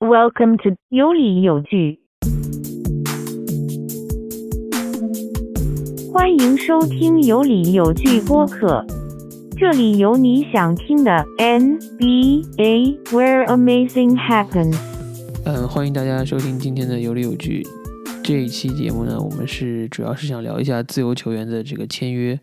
[0.00, 2.00] Welcome to 有理有据，
[6.12, 8.84] 欢迎收听有理有据播客，
[9.56, 14.76] 这里有你想听的 NBA where amazing happens。
[15.46, 17.62] 嗯，欢迎大家收听今天的有理有据。
[18.22, 22.38] 这一期节目呢，我们是主要是想聊一下自由球员的这个签约。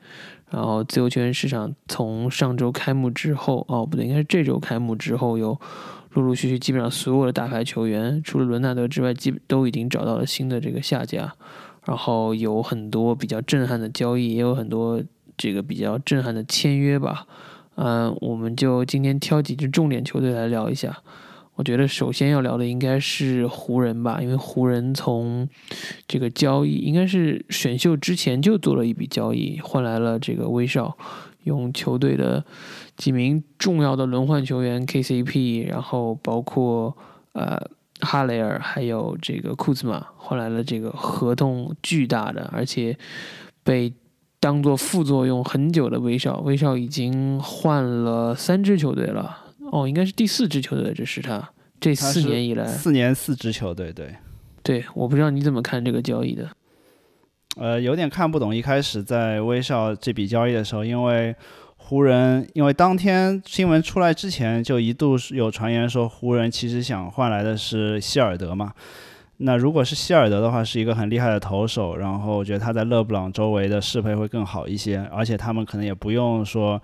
[0.50, 5.58] 然后，自由球员市场从上周开幕之后，哦，不对，应该是这周开幕之后，有
[6.14, 11.34] 陆陆续续，基本上所有的大牌球员，除了伦纳德之外，基本都已经找到了新的这个下家。
[11.86, 15.02] 然后有很多比较震撼的交易，也有很多
[15.36, 17.26] 这个比较震撼的签约吧。
[17.76, 21.02] 嗯，我们就今天挑几支重点球队来聊一下。
[21.56, 25.48] 我觉得首先要聊的应该是湖人吧，因为湖人从
[26.08, 30.98] 这个交易应该是选秀之前就做了一笔交易，换来了这个威少，
[31.44, 32.44] 用球队的
[32.98, 36.96] 几名重要的轮换球员 KCP，然后包括
[37.34, 37.60] 呃
[38.02, 42.98] 哈雷尔还有这个库兹马，换来了这个合同巨大的，而且
[43.64, 43.94] 被
[44.40, 49.38] 当做副作用很久的威少，威少已经换了三支球队了。
[49.72, 51.50] 哦，应该是第四支球队，这是他。
[51.80, 52.66] 这四年以来。
[52.66, 54.16] 四年四支球队，对，
[54.62, 56.50] 对，我不知道你怎么看这个交易的，
[57.58, 58.56] 呃，有点看不懂。
[58.56, 61.36] 一开始在威少这笔交易的时候，因为
[61.78, 68.74] 湖人，因为当天新闻出来之前就一度有传言说湖人其实想换来的是希尔德嘛。
[69.38, 76.82] 那如果是希尔德的话，是一个很厉害的投手，然后我觉得他在勒布朗周围的适配会更好一些，而且他们可能也不用说。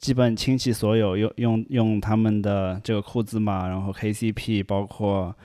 [0.00, 5.36] 基本倾其所有，用用用他们的这个库兹马，然后 KCP，包括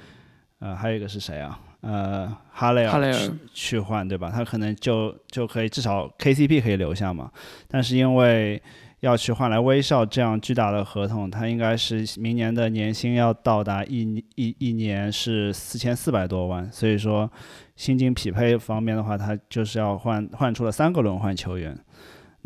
[0.59, 1.59] 呃还有一个是谁啊？
[1.85, 4.31] 呃哈雷尔去去换对吧？
[4.33, 7.31] 他可能就就可以至少 KCP 可以留下嘛。
[7.67, 8.61] 但是因为
[9.01, 17.31] 要去换来威少这样巨大的合同，他应该是明年的年薪要到达一一一年是四千四百多万，所以说
[17.75, 21.77] 薪金匹配方面的话，他就是要换换出了三个轮换球员。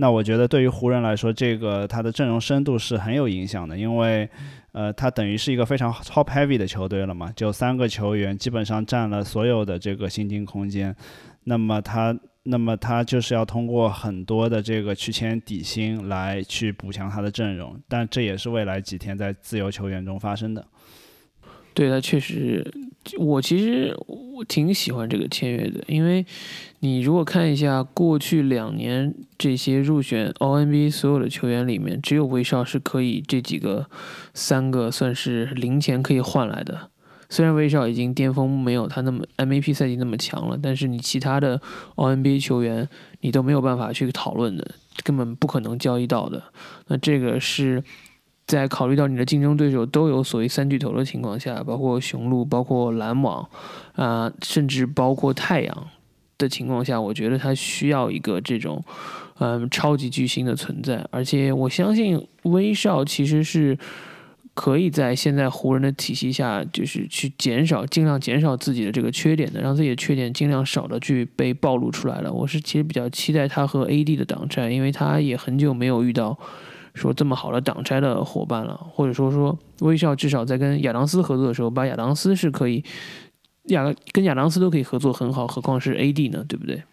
[0.01, 4.29] 那我觉得对于湖人来说，这个他的阵容深度是很有影响的，因为，
[4.71, 10.95] 呃，他等于是一个非常 top heavy 的球队了嘛，就三个球员基本上占了所有的这个薪金空间，
[11.43, 20.65] 那么他，那么他就是要通过很多的这个去签底薪来去补强他的阵容，但这也是未来几天在自由球员中发生的。
[21.79, 22.69] 对他确实，
[23.17, 26.25] 我其实我挺喜欢这个签约的，因为
[26.79, 33.89] 你如果看一下过去两年这些入选 O N B 所有的球员里面，只有威少是可以这几个
[34.33, 36.89] 三个算是零钱可以换来的。
[37.29, 41.61] 虽然威少已经巅峰没有他那么 M A P 赛季那么强了，但是你其他的
[41.95, 42.89] O N B 球员
[43.21, 44.69] 你都没有办法去讨论的，
[45.05, 46.43] 根本不可能交易到的。
[46.87, 47.81] 那这个是。
[48.49, 53.47] 在考虑到你的竞争对手都有所谓三巨头的情况下，包括雄鹿、包括篮网，
[53.93, 55.87] 啊，甚至包括太阳
[56.39, 58.83] 的情况下，我觉得他需要一个这种，
[59.37, 61.07] 嗯，超级巨星的存在。
[61.11, 63.77] 而且我相信威少其实是
[64.55, 72.33] 可以在现在湖人的体系下，就是去减少、尽量减少自己的这个缺点的，让自己的缺点尽量少的去被暴露出来了。
[72.33, 76.35] 我是其实比较期待他和 AD 的挡拆，因为他也很久没有遇到。
[76.99, 82.83] 说这么好的挡拆的伙伴了，或者说说威少至少在跟亚当斯合作的时候，把亚当斯是可以
[83.67, 86.43] 亚跟亚当斯都可以合作很好，何况是 AD 呢？
[86.47, 86.83] 对不对？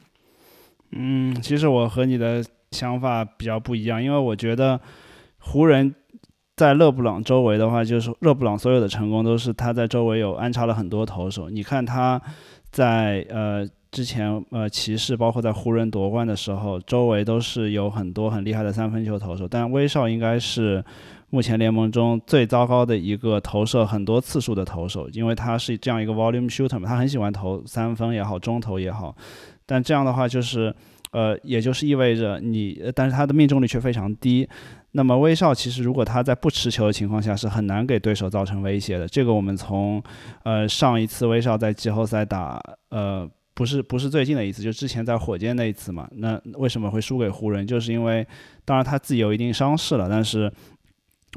[0.92, 4.80] 嗯，其实我和你的想法比较不一样，因为我觉得
[5.38, 5.94] 湖人
[6.54, 11.50] 在勒布朗周围的话，就是勒布朗所有的成功都是他在周围有安插了很多投手。
[11.50, 12.22] 你看他
[12.70, 13.68] 在呃。
[13.96, 20.84] 之前呃，骑士包括在湖人夺冠的时候，周围都是有很多很厉害的三分球投手，但威少应该是
[21.30, 29.16] 目前联盟中最糟糕的一个投射很多次数的投手，因为他是这样一个 volume shooter 嘛，他很喜欢投三分也好，中投也好，
[29.64, 30.74] 但这样的话就是，
[31.12, 34.46] 呃，也就是意味着你，但是他的命中率却非常低。
[34.92, 39.08] 那么威少其实如果他在不持球的情况下，是很难给对手造成威胁的。
[39.08, 40.02] 这个我们从
[40.42, 42.60] 呃上一次威少在季后赛打
[42.90, 43.26] 呃。
[43.56, 46.08] 不是不是最近的一次，就之前在火箭那一次嘛。
[46.16, 47.66] 那为什么会输给湖人？
[47.66, 48.24] 就是因为，
[48.64, 50.52] 当然他自己有一定伤势了，但是。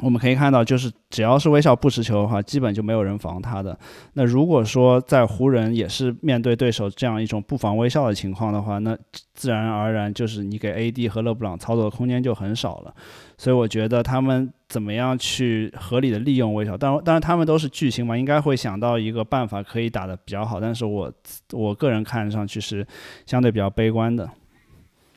[0.01, 3.77] 我们可以看到，就是只要是威少不持球的话，基本就没有人防他的。
[4.13, 8.97] 那如果说在湖人也是面对对手这样一种不防威少的情况的话，那
[9.33, 12.93] 自然而然就是你给 AD 和勒布朗操作的空间就很少了。
[13.37, 20.59] 所以我觉得他们怎么样去合理的利用威少，当然当然他们都是巨星嘛，应该会想到一个办法可以打得比较好。
[20.59, 21.11] 但是我
[21.51, 22.85] 我个人看上去是
[23.25, 24.29] 相对比较悲观的。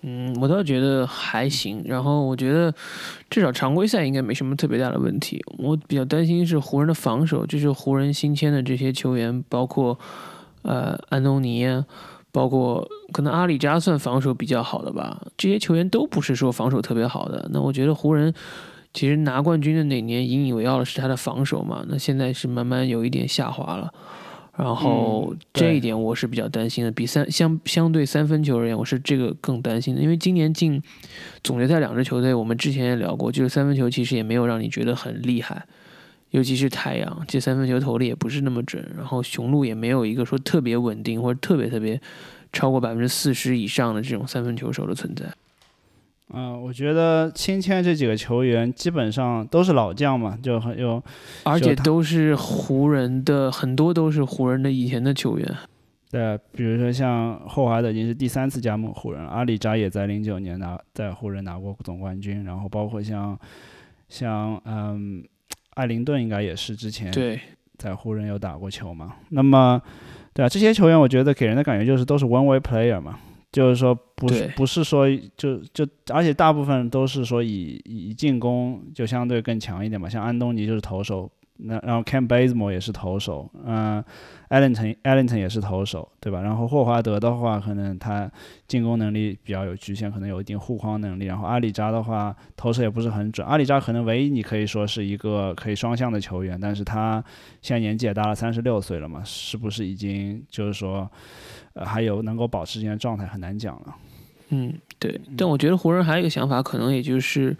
[0.02, 1.82] 嗯，我倒觉得还行。
[1.84, 2.74] 然后我觉得
[3.30, 5.40] 至少常规赛应该没什么特别大的问题。
[5.58, 9.98] 我比较担心是湖人的防守，就是湖人新签的这些球员，包括
[10.62, 11.66] 呃安东尼，
[12.32, 15.20] 包括可能阿里扎算防守比较好的吧。
[15.36, 17.48] 这些球员都不是说防守特别好的。
[17.52, 18.34] 那我觉得湖人
[18.92, 21.84] 其实拿冠军的那年引以为傲的是他的防守嘛。
[21.88, 23.92] 那现在是慢慢有一点下滑了。
[24.54, 30.80] 然后这一点我是比较担心的，比三相相对三分球而言，我是这个更担心的，因为今年进
[31.42, 35.64] 总决赛两支球队，我们之前也聊过，就是三分球其实也没有让你觉得很厉害，
[36.30, 41.98] 尤其是太阳，这三分球投的也不是那么准，然后雄鹿也没有一个说特别稳定或者特别特别
[42.52, 45.24] 超过百分之四十以上的这种三分球手的存在。
[46.34, 51.02] 嗯，我觉得新签这几个球员基本上都是老将嘛，就很有，
[51.44, 55.56] 而且都是湖人的，很多都是湖人的以前的球员。
[56.10, 63.38] 对，比如说像霍华德已经是第三次加盟湖人，阿里扎也在零九年拿在湖人拿过总冠军，然后包括像
[64.08, 65.24] 像嗯
[65.74, 67.40] 艾灵顿应该也是之前对
[67.78, 69.14] 在湖人有打过球嘛。
[69.30, 69.80] 那么
[70.34, 73.18] 对啊，这些球员我觉得给人的感觉就是都是 one way player 嘛。
[73.52, 75.06] 就是说，不是不是说
[75.36, 80.08] 就就，而且大部分都是说以以进攻就相对更强一点嘛。
[80.08, 84.02] 像安东尼就是投手，那然后 Cam Bazemore 也是投手，嗯
[84.48, 86.40] ，Allenton Allenton 也是投手，对吧？
[86.40, 88.30] 然后霍华德的话，可能他
[88.66, 91.26] 进攻能力比较有局限，可能有一定护框能力。
[91.26, 93.46] 然后阿里扎的话，投射也不是很准。
[93.46, 97.22] 阿里扎可能唯一你可以说是一个可以双向的球员，但是他
[97.60, 101.10] 现在年纪也大了，三十六岁了嘛，是不是已经就是说？
[101.74, 103.96] 呃，还有能够保持这样状态很难讲了。
[104.50, 105.20] 嗯，对。
[105.36, 107.56] 但我觉得湖人还有一个想法，可能也就是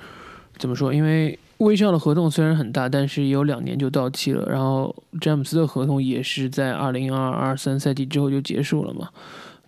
[0.59, 0.93] 怎么说？
[0.93, 4.45] 因为威少的合同虽然很大，但是有两年就到期了。
[4.51, 9.09] 然后詹姆斯的合同也是在二零二二三赛季之后就结束了嘛。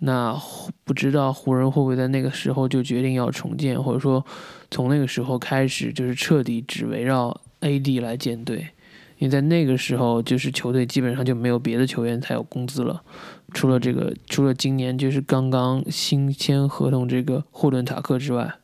[0.00, 0.38] 那
[0.84, 4.22] 不知道湖人会不会在那个时候就决定要重建，或者说
[4.70, 8.66] 从那个时候开始就是彻底只围绕 AD 来建队？
[9.18, 13.02] 因为在那个时候，就是球队基本上就没有别的球员才有工资了。
[13.52, 18.54] 除了这个，除了今年就是刚刚新签合同这个霍顿塔克之外，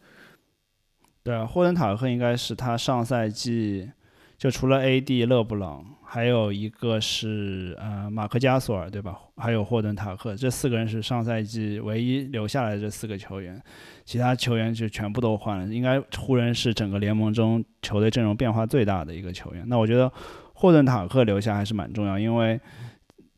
[1.23, 3.91] 对啊，霍顿塔克应该是他上赛季
[4.37, 9.19] 就除了 AD 勒布朗，还有一个是呃马克加索尔，对吧？
[9.37, 13.63] 还有霍顿塔克，这四个人是上赛季唯一留下来的这四个球员，
[14.11, 15.73] 其他球员就全部都换了。
[15.73, 19.63] 应该湖人是整个联盟中球队阵容变化最大的一个球员。
[19.69, 20.11] 那我觉得
[20.55, 22.59] 霍顿塔克留下还是蛮重要，因为。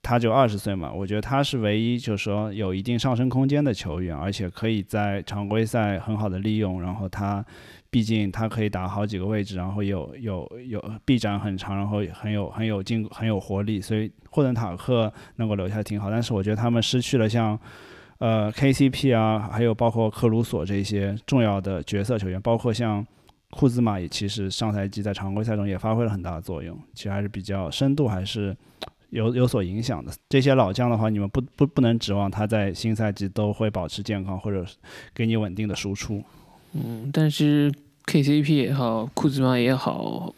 [0.04, 6.82] 他就二十岁嘛，我觉得他是唯一就是说有一定上升空间的球员，而且可以在常规赛很好的利用。
[6.82, 7.44] 然后他
[7.88, 16.10] 毕竟他可以打好几个位置，然后有有有臂展很长，然后很有很有进很有活力，所以霍顿塔克能够留下挺好。
[16.10, 17.56] 但是我觉得他们失去了像
[18.22, 23.04] 呃 KCP 啊，还有包括克鲁索这些重要的角色球员，包括像
[23.50, 28.56] 库兹马也其实上赛季在常规赛中也发挥了很大的作用，其实还是比较深度还是。
[29.10, 34.64] 有有所影响的这些老将的话，你们不不不能指望他在新赛季都会保持健康，或者
[35.12, 36.24] 给你稳定的输出。
[36.72, 37.70] 嗯，但是
[38.06, 40.34] KCP 也好，库兹马也好，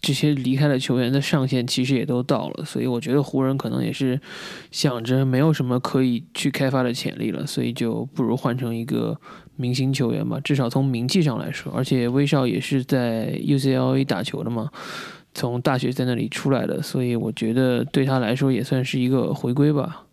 [0.00, 4.20] 这些离开的球员的上限其实也都到了，所以我觉得湖人可能也是
[4.70, 9.18] 想着没有什么可以去开发的潜力了，所以就不如换成一个
[9.56, 14.70] 明星球员吧，至少从名气上来说，而且威少也是在 UCLA 打球的嘛。
[15.34, 20.04] 从大学在那里出来的，所以我觉得对他来说也算是一个回归吧。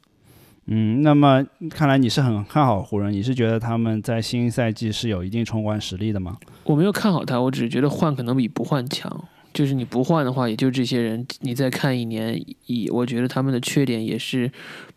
[0.65, 6.38] 嗯，那么看来你是很看好湖人，你是觉得他们在新赛季是有一定冲冠实力的吗？
[6.65, 9.24] 我没有看好他，我只是觉得换可能比不换强。
[9.53, 14.51] 就是你不换的话，也就这些人，你再看一年，以我觉得他们的缺点也是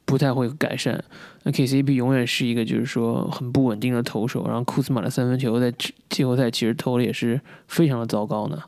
[0.05, 1.03] 不太会改善。
[1.43, 5.73] 那 KCP 永远是一个就是说很不稳定的投手，然后库兹马的三分球在
[6.09, 8.59] 季后赛其实投的也是非常的糟糕呢。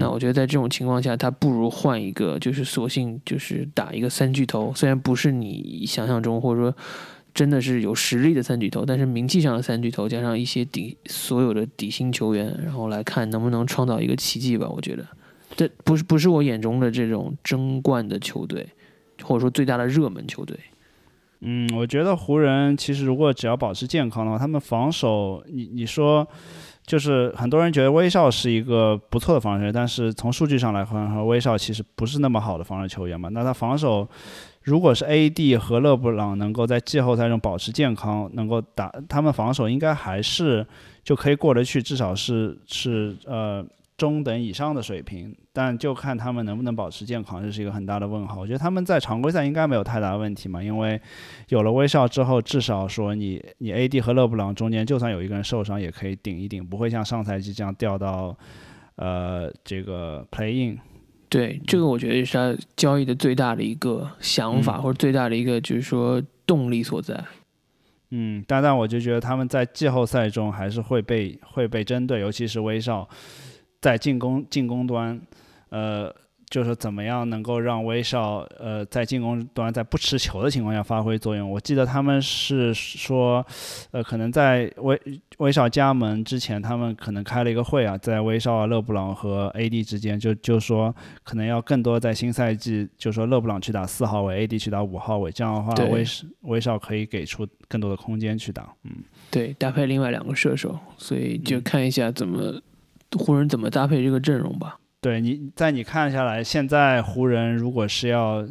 [0.00, 6.74] 那我觉得在这种情况下，他不如换一个，就是索性就是打一个三巨头，虽然不是你想象中或者说
[7.32, 14.68] 真的是有实力的三巨头，但是名气上的三巨头，加上一些底所有的底薪球员，然后来看能不能创造一个奇迹吧。
[14.68, 15.06] 我觉得
[15.58, 18.64] 这不是不是我眼中的这种争冠的球队，
[19.22, 20.56] 或者说最大的热门球队。
[21.40, 26.26] 嗯，我觉得湖人其实如果只要保持健康的话，他们防守，你你说。
[26.88, 33.28] 就是很多人觉得威少是一个不错的防守，但是从数据上来看，威少其实不是那么好的防守球员嘛。
[33.28, 34.08] 那他防守，
[34.62, 40.66] 如果是 AD 和勒布朗能够在季后赛中保持健康，能够打他们防守，应该还是
[41.04, 43.62] 就可以过得去，至少是是呃
[43.98, 48.38] 中等以上的水平，但就看他们能不能保持健康，这是一个很大的问号。
[48.40, 50.98] 我觉得他们在常规赛应该没有太大问题嘛，因为
[51.48, 58.34] 有了威少之后，至少说你你 AD 和勒布朗中间，就算有一个人受伤，也可以顶一顶，不会像上赛季这样掉到
[58.94, 60.78] 呃这个 Play In。
[61.28, 67.22] 对，这个我觉得是他交易的最大的一个想法，嗯或者最大的一个就是说动力所在。
[68.10, 73.06] 嗯，但但我就觉得他们在季后赛中还是会被会被针对，尤其是威少
[73.80, 75.20] 在进攻进攻端，
[75.70, 76.14] 呃，
[76.50, 81.48] 就是怎么样能够让威少呃在进攻端在不持球的情况下发挥作用。
[81.50, 83.44] 我记得他们是说，
[83.90, 85.00] 呃，可能在威
[85.38, 90.92] 威少加盟之前，他们可能开了一个会啊，在威少、勒布朗和 AD 之间，就就说
[91.22, 96.02] 可能要更多在新赛季，就说勒布朗去打四号位，AD 去打五号位，这样的话威
[96.40, 98.74] 威少可以给出更多的空间去打。
[98.84, 98.90] 嗯，
[99.30, 102.60] 对，搭配另外两个射手，所以就看一下怎么
[103.16, 104.78] 湖人怎么搭配这个阵容吧。
[105.00, 108.44] 对你在你看下来，现在湖人如果是要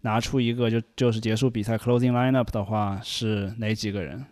[0.00, 4.24] 拿出一个就就是结束比赛 closing lineup 的话，是哪几个人？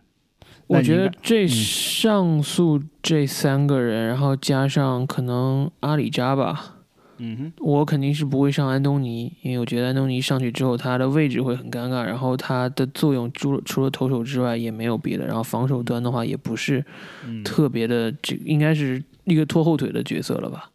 [0.67, 6.77] 我觉得这嗯上述这三个人，然后加上可能阿里扎吧，
[7.19, 16.85] 嗯哼，我肯定是不会上安东尼，因为我觉得安东尼上去之后，他的位置会很尴尬，然后他的作用除了除了投手之外也没有别的，然后防守端的话也不是
[17.27, 20.71] 嗯，特别的，这应该是一个拖后腿的角色了吧？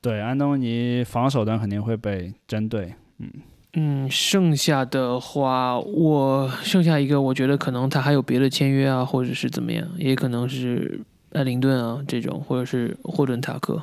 [0.00, 2.94] 对，安东尼防守端肯定会被针对。
[3.18, 3.30] 嗯
[3.78, 11.00] 嗯，剩下的话，我剩下一个，我觉得可能他还有别的签约啊，或者是怎么样，也可能是
[11.32, 13.82] 艾灵顿啊这种，或者是霍顿塔克。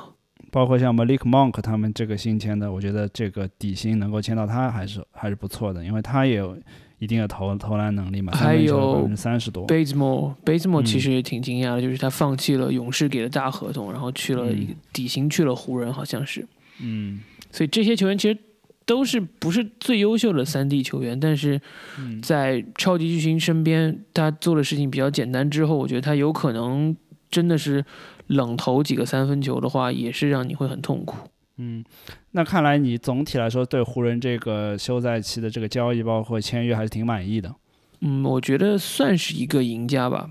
[0.50, 6.56] 包括像 Malik Monk 他们这个新签的，我觉得这个底薪能够签到他还是还是不错的，因为他也有
[6.98, 9.66] 一定的投投篮能力嘛，还有百分之三十多。
[9.66, 16.46] Bazemore，Bazemore 嗯其实也挺惊讶的，就是他放弃了勇士给的大合同，然后去了一个嗯底薪去了湖人，好像是。
[16.80, 17.20] 嗯
[17.50, 18.38] 所以这些球员其实
[18.86, 21.60] 都是不是最优秀的三 D 球员，但是
[21.98, 26.96] 嗯在超级巨星身边，他做的事情比较简单之后，我觉得他有可能
[27.30, 27.84] 真的是
[28.28, 31.16] 冷投几个三分球的话，也是让你会很痛苦。
[31.56, 31.84] 嗯，
[32.32, 37.54] 那看来你总体来说对湖人这个休赛期的这个交易包括签约还是挺满意的。
[38.00, 40.28] 嗯，我觉得算是一个赢家吧。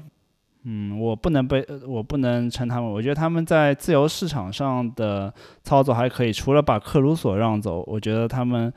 [0.66, 8.72] 嗯，我不能被呃我不能称他们，我觉得他们在自由市场上的操作还可以，除了把克鲁索让走，我觉得他们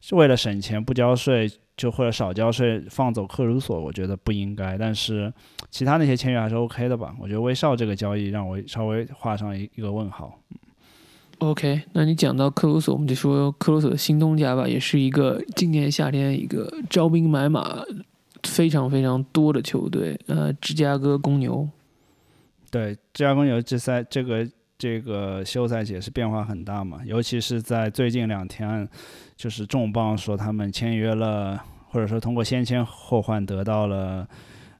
[0.00, 4.76] 是为了省钱不交税，就或者少交税放走克鲁索，我觉得不应该。
[4.76, 5.32] 但是
[5.70, 7.14] 其他那些签约还是 OK 的吧？
[7.18, 10.38] 我觉得威少这个交易让我稍微画上一一个问号。
[11.40, 17.82] OK，那你讲到克鲁索，我们就说克鲁索的新东家吧，也是一个今年夏天一个招兵买马
[18.42, 21.66] 非常非常多的球队，呃，芝加哥公牛。
[22.70, 28.86] 对，芝加哥公牛这赛这个这个休赛期也是变化很大嘛，尤其是在最近两天，
[29.34, 34.28] 就是重磅说他们签约了，或者说通过先签后换得到了，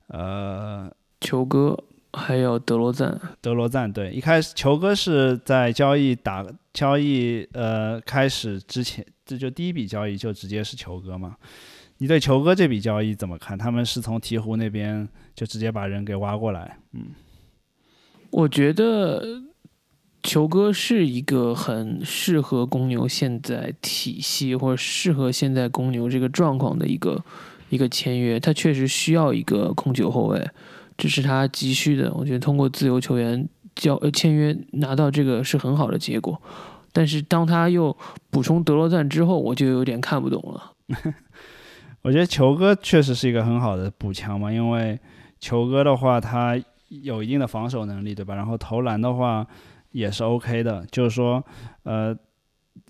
[0.08, 0.90] 呃，
[1.22, 1.76] 球哥
[2.12, 3.92] 还有德罗赞，德罗赞。
[3.92, 11.36] 对，一开始球哥是在交易打交易呃开始之前，这就第一笔交易就直接是球哥嘛。
[11.98, 13.56] 你对球哥这笔交易怎么看？
[13.56, 17.06] 他们是从鹈鹕那边就直接把人给挖过来，嗯
[18.30, 19.42] 我觉得
[20.22, 27.22] 球哥是一个很适合公牛现在体系或者适合现在公牛这个状况的一个
[27.70, 28.38] 一个签约。
[28.38, 30.48] 他确实需要一个控球后卫，
[31.00, 32.12] 这是他急需的。
[32.12, 36.40] 我觉得通过自由球员交呃签约拿到这个是很好的结果。
[36.92, 37.96] 但是当他又
[38.30, 40.72] 补充德罗赞之后，我就有点看不懂了。
[42.02, 45.00] 我觉得球哥确实是一个很好的补强嘛，因为
[45.38, 48.34] 球哥的话，他有一定的防守能力，对吧？
[48.34, 49.46] 然后投篮的话
[49.92, 51.42] 也是 OK 的，就是说，
[51.84, 52.14] 呃，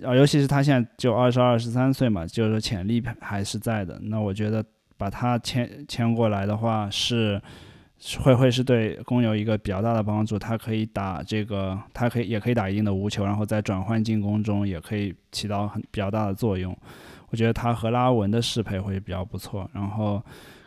[0.03, 4.01] 啊，尤其是他现在就二十二、十三岁嘛，就是说潜力还是在的。
[4.05, 4.65] 那我觉得
[4.97, 7.41] 把他签签过来的话是。
[8.19, 16.75] 会会是对公牛一个比较大的帮助，他可以打这个，他可以也可以打一定的无球，然后在转换进攻中也可以起到很比较大的作用。
[17.29, 19.71] 我觉得他和拉文的适配会比较不错。
[19.75, 20.23] 然后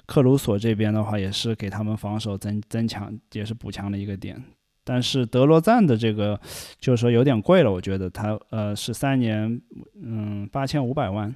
[0.06, 4.42] 克鲁索这边的话，也是给他们防守增增强，也是补强的一个点。
[4.84, 6.40] 但是德罗赞的这个
[6.78, 9.60] 就是说有点贵了，我觉得他呃是三年，
[10.02, 11.34] 嗯八千五百万。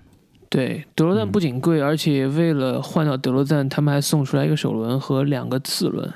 [0.50, 6.12] 对，德罗赞嗯不仅贵，而且为了换到德罗赞，他们还送出来一个首轮和两个次轮。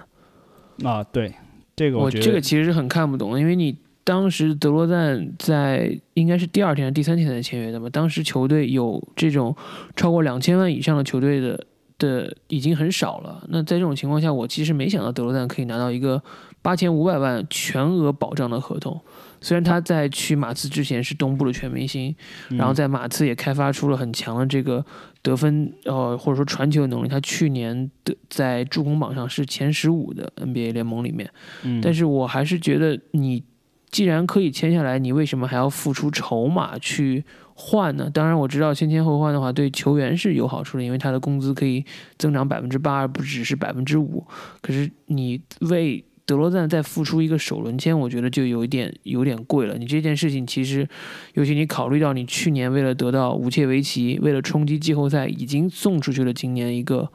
[0.83, 1.33] 啊，对，
[1.75, 9.55] 这个我觉得这个其实是很看不懂的，因为你当时德罗赞在应该是第二天还是第三天才签约的嘛，当时球队有这种
[9.95, 11.65] 超过两千万以上的球队的
[11.99, 13.43] 的已经很少了。
[13.49, 16.23] 那在这种情况下，我其实没想到德罗赞可以拿到一个
[16.61, 18.99] 八千五百万全额保障的合同。
[19.41, 22.15] 虽然他在去马刺之前是东部的全明星，
[22.49, 24.85] 然后在马刺也开发出了很强的这个
[25.23, 27.07] 得分呃或者说传球能力。
[27.07, 31.29] 他去年的在助攻榜上是前十五的 NBA 联盟里面。
[31.63, 33.43] 嗯，但是我还是觉得你
[33.89, 38.09] 既然可以签下来，你为什么还要付出筹码去换呢？
[38.13, 41.83] 当然我知道先签后换的话对球员是有好处的，因为他的工资可以
[42.17, 44.23] 增长百分之八，而不只是百分之五。
[44.61, 49.77] 可是你为德罗赞再付出一个首轮签，我觉得就有一点有点贵了。
[49.77, 50.87] 你这件事情其实，
[51.33, 57.11] 尤其你考虑到你去年为了得到武切维奇，为了冲击季后赛，已经送出去了今年一个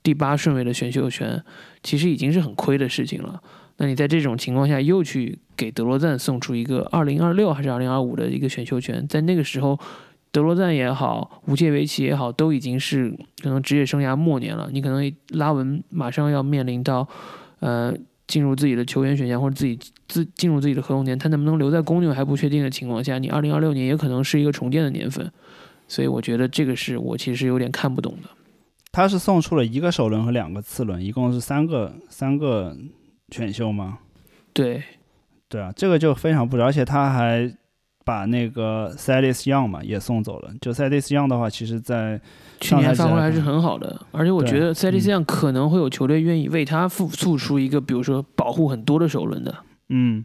[0.00, 1.42] 第八顺位的选秀权，
[1.82, 3.42] 其实已经是很亏的事情了。
[3.78, 9.76] 那你在这种情况下又去给德罗赞送出一个二零二六还是二零二五的一个选秀权，在那个时候，
[10.30, 13.10] 德罗赞也好，武切维奇也好，都已经是
[13.42, 14.70] 可能职业生涯末年了。
[14.72, 17.08] 你可能拉文马上要面临到，
[17.58, 17.92] 呃。
[18.32, 25.30] 进入自己的球员选项，或者自己自进入自己的合同年，他能不能留在公牛还不确定的情况下，你二零二六年也可能是一个重建的年份，
[25.86, 28.30] 所以我觉得这个是我其实有点看不懂的。
[28.90, 32.74] 他是送出了一个首轮和两个次轮，一共是三个三个
[33.28, 33.98] 选秀吗？
[34.54, 34.82] 对，
[35.50, 37.54] 对啊，这个就非常不值，而且他还。
[38.04, 40.50] 把那个 s a d i s Young 嘛也送走了。
[40.60, 42.20] 就 s a d i s Young 的话，其实在
[42.60, 44.00] 去年发挥还是很好的。
[44.10, 49.54] 而且我觉得 s a d i s Young 可能会有球队愿意为他付付出一个，比如说保护很多的首轮的。
[49.88, 50.24] 嗯，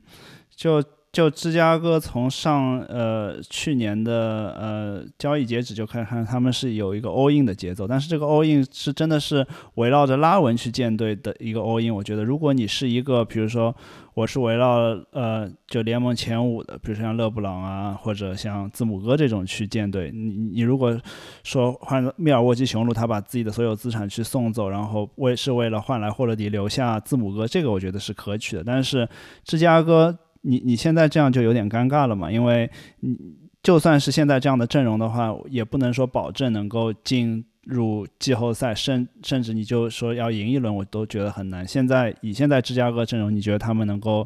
[0.56, 7.88] 就就芝加哥从上呃去年的呃交易截止就开始看，他们是有一个 all in 的节奏。
[7.88, 9.46] 但是这个 all in 是真的是
[9.76, 11.94] 围绕着拉文去建队的一个 all in。
[11.94, 13.76] 我觉得如果你是一个，比如说。
[14.18, 14.78] 我是围绕
[15.12, 20.10] 呃，就联盟前五的，比如说像勒布朗啊，或者像字母哥这种去建队。
[20.12, 21.00] 你你如果
[21.44, 28.64] 说换密尔沃基雄鹿，他把自己的所有资产去送走，然后为是为了换来霍勒迪留下字母哥，这个我觉得是可取的。
[28.64, 29.08] 但是
[29.44, 32.32] 芝加哥，你你现在这样就有点尴尬了嘛？
[32.32, 32.70] 因为
[33.01, 33.16] 你
[33.62, 37.46] 就算是现在这样的阵容的话，也不能说保证能够进。
[37.68, 41.68] 入季后赛，甚甚至你就说要赢一轮，我都觉得很难。
[41.68, 44.25] 现在以现在芝加哥阵容，你觉得他们能够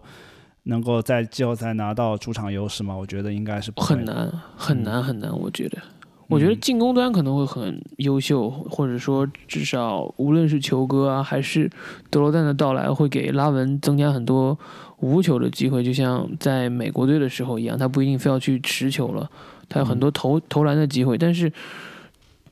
[0.65, 2.95] 能够在季后赛拿到主场优势吗？
[2.95, 5.35] 我觉得应该是很难，很难，很难。
[5.35, 5.79] 我觉得，
[6.27, 11.67] 我觉得进攻端可能会很优秀，或者说至少无论是球哥啊，还是
[12.11, 14.55] 德罗赞的到来，会给拉文增加很多
[15.01, 19.29] 无球的机会，就像在美国队的时候一样，他不一定非要去持球了，
[19.67, 21.51] 他有很多投投篮的机会，但是。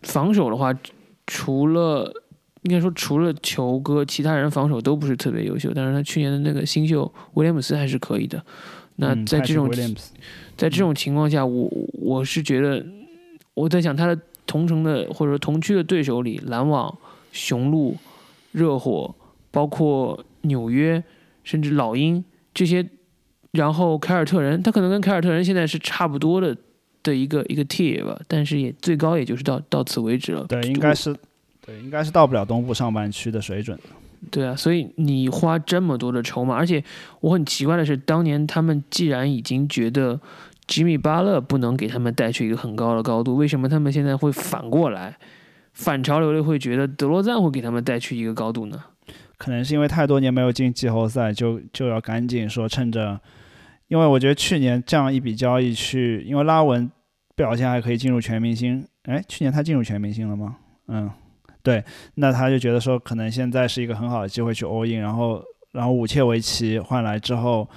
[0.04, 0.74] 防守的话，
[1.28, 2.10] 除了
[2.62, 5.74] 应该说除了球哥，其他人防守都不是特别优秀。
[5.76, 8.42] 但是他去年的那个新秀威廉姆斯还是可以的。
[8.96, 9.70] 那在这种
[10.56, 12.82] 在这种情况下，我我是觉得
[13.54, 16.98] 我在想他的同城的或者说同区的对手里，篮网、
[17.34, 17.98] 雄鹿、
[18.54, 19.14] 热火，
[19.52, 21.04] 包括纽约，
[21.44, 22.88] 甚至老鹰这些，
[23.52, 26.56] 然后凯尔特人，他可能跟凯尔特人现在是差不多的。
[27.02, 30.44] 的一个一个 tier 吧，但是也最高也就是到到此为止了。
[30.50, 31.16] 对，应该是，
[31.66, 33.80] 对，应该是到不了东部上半区的水准。
[34.30, 36.84] 对啊，所以你花这么多的筹码，而且
[37.22, 40.20] 我很奇怪的是，当年他们既然已经觉得
[40.68, 45.18] 吉米巴勒不能给他们带去一个很高的高度，为什么他们现在会反过来
[45.72, 48.84] 反潮流的会觉得德罗赞会给他们带去一个高度呢？
[49.40, 53.20] 可能是因为太多年没有进季后赛，就就要赶紧说趁着。
[53.88, 56.88] 因为我觉得去年这样一笔交易去，因为拉文
[57.36, 60.58] 表现还可以进入全明星，哎，去年他进入全明星了吗？
[60.90, 61.10] 嗯，
[61.64, 67.68] 对，那他就觉得说可能现在是一个很好的机会去 all in，然后然后武切维奇换来之后，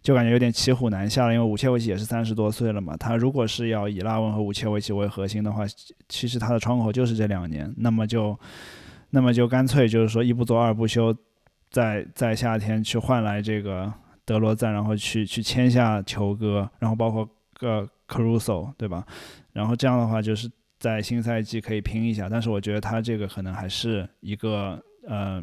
[0.00, 5.64] 就感觉有点骑虎难下了，因为武切维奇也是三十多岁了嘛，他如果是要以拉文和武切维奇为核心的话，
[6.08, 8.38] 其实他的窗口就是这两年，那么就
[9.10, 11.16] 那么就干脆就是说一不做二不休，
[11.70, 13.92] 在在夏天去换来这个。
[14.28, 19.06] 德罗赞，然后去去签下球哥，然后包括个 Caruso，对吧？
[19.54, 22.28] 然后这样的话，就是在新赛季可以拼一下。
[22.28, 25.42] 但是我觉得他这个可能还是一个，呃，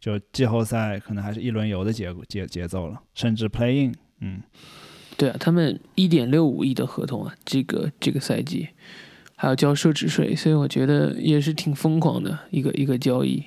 [0.00, 3.94] 就季后赛可能还是一轮游的节节节奏了，甚至 playing，。
[4.18, 4.42] 嗯，
[5.16, 8.68] 对啊，他们一点六五亿的合同啊，这个这个赛季
[9.40, 13.40] 还要交奢侈税，所以我觉得也是挺疯狂的一个一个交易。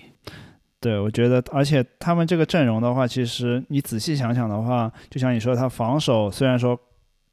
[0.80, 6.80] 对，我觉得，而且他们这个阵容的话，其实你仔细想想的话，就像你说，他防守虽然说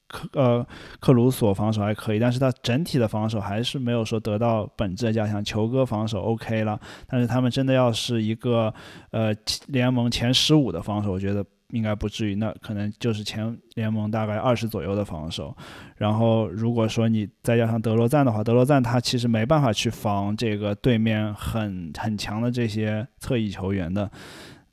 [0.09, 0.66] 克呃
[0.99, 5.42] 克鲁索防守还可以，但是他整体的防守还是没有说得到本质的加强。
[5.44, 8.75] 球哥防守 OK 了，但是他们真的要是一个
[9.12, 9.33] 呃
[9.68, 11.47] 联盟前十五的防守，我觉得。
[11.70, 15.57] 应该不至于，那可能就是前联盟大概二十左右的防守。
[15.96, 24.11] 然后如果说你再加上德罗赞的话，德罗赞他其实没办法去防这个对面很很强的这些侧翼球员的。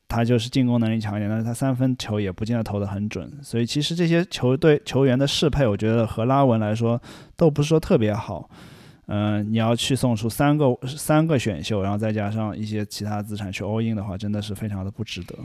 [0.08, 3.30] 他就是进攻能力强一点，但是他三分球也不见得投得很准。
[3.42, 7.02] 所以其实这些球队球员的适配，我觉得和拉文来说
[7.36, 8.48] 都不是说特别好。
[9.08, 15.36] 嗯，你要去送出三个三个选秀，然后再加上一些其他资产去 all in 的话，真的是非常的不值得。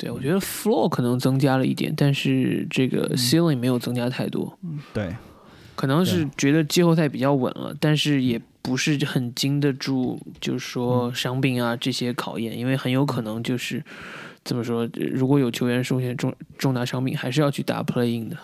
[0.00, 4.58] 对，我觉得 floor 可能增加了一点，但是这个 ceiling 没有增加太多。
[4.94, 5.14] 对，
[5.76, 13.84] 可能是觉得季后赛比较稳了，但是也不是很经得住，就是说伤病啊这些考验，因为很有可能就是
[14.42, 18.36] 怎么说，如果有球员出现重重大伤病，还是要去打 playing 的。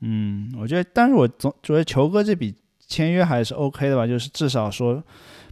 [0.00, 2.54] 嗯，我觉得，但是我总觉得球哥这笔。
[2.86, 5.02] 签约还是 OK 的吧，就是至少说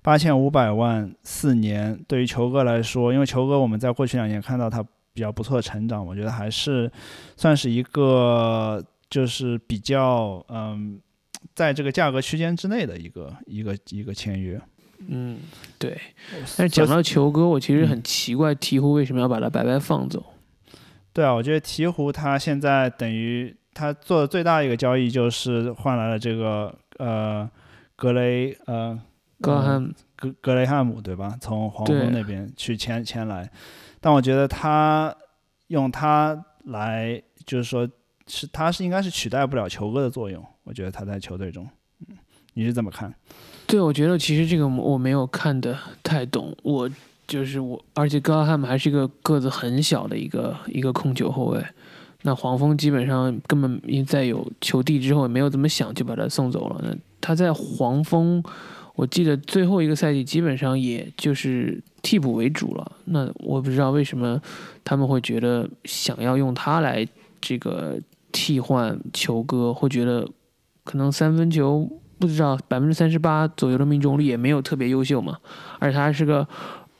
[0.02, 6.90] 八千五百万四年，对于球哥来说，因为球哥我们在过去两年看到他比较不错的成长，我觉得还是
[7.36, 11.00] 算是一个就是比较嗯，
[11.54, 14.60] 在这个价格区间之内的一个一个一个签约。
[15.08, 15.38] 嗯，
[15.78, 16.00] 对。
[16.56, 20.24] 但是讲到球哥，我其实很奇怪鹈鹕为什么要把他白白放走。
[21.12, 26.74] 对啊，我觉得鹈鹕他现在等于他做的最大一个交易就是换来了这个。
[26.98, 27.50] 呃，
[27.96, 28.96] 格雷呃，
[29.40, 31.36] 格汉格格雷汉姆对吧？
[31.40, 33.50] 从黄蜂那边去签签来，
[34.02, 35.16] 但我觉得他
[35.68, 37.88] 用他来，就是说
[38.26, 40.44] 是他是应该是取代不了球哥的作用。
[40.64, 41.66] 我觉得他在球队中，
[42.54, 43.14] 你是怎么看？
[43.66, 46.54] 对，我觉得其实这个我没有看的太懂。
[46.62, 46.90] 我
[47.26, 51.64] 就是我，而且格汉姆还是一个个子很小的一个一个控球后卫。
[52.22, 56.80] 那黄蜂基本上根本因在有球帝之后也没有怎么想就把他送走了。
[56.84, 58.42] 那他在黄蜂，
[58.94, 62.92] 我记得最后一个赛季基本上也就是替补为主了。
[63.06, 64.40] 那我不知道为什么
[64.84, 67.06] 他们会觉得想要用他来
[67.40, 67.98] 这个
[68.30, 70.28] 替换球哥，会觉得
[70.84, 75.38] 可能三分球不知道百分之三十八左右的命中率也没有特别优秀嘛，
[75.78, 76.46] 而且他是个。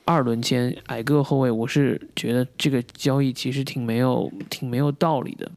[0.05, 5.49] 二轮签矮个后卫，我是觉得这个交易其实挺没有、挺没有道理的。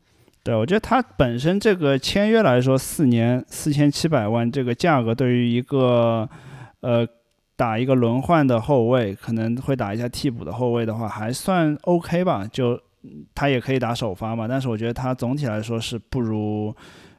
[0.47, 6.29] 对，我觉得他本身这个签约来说，四年四千七百万这个价格，对于一个
[6.83, 7.05] 呃
[7.57, 12.47] 打一个轮换的后卫，可能会打一下替补的后卫的话，还算 OK 吧。
[12.51, 12.81] 就
[13.35, 16.73] 他也可以打首发嘛，但是我觉得他总体来说是不如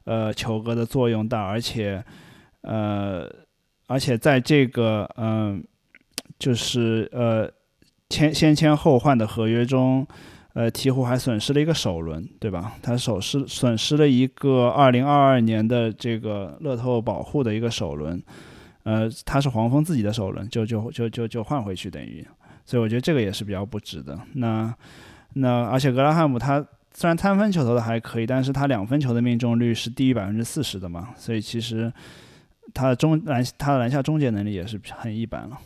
[0.05, 2.01] 呃球哥的作用大，而且
[2.61, 3.29] 呃
[3.87, 5.61] 而且在这个嗯。
[6.39, 7.49] 就是呃，
[8.09, 10.05] 签先签后换的合约中，
[10.57, 12.73] 呃，鹈鹕还损失了一个首轮，对吧？
[12.81, 18.19] 他损失损失了一个二零二二年的这个乐透保护的一个首轮，
[18.81, 22.25] 呃，他是黄蜂自己的首轮，就就就就就换回去等于，
[22.65, 24.19] 所以我觉得这个也是比较不值的。
[24.33, 24.73] 那
[25.33, 31.93] 那而且格拉汉姆他虽然三分球投的还可以，但是他两分球的命中率是低于百分之四十的嘛，所以其实
[32.73, 35.59] 他的中篮他的篮下终结能力也是很一般了。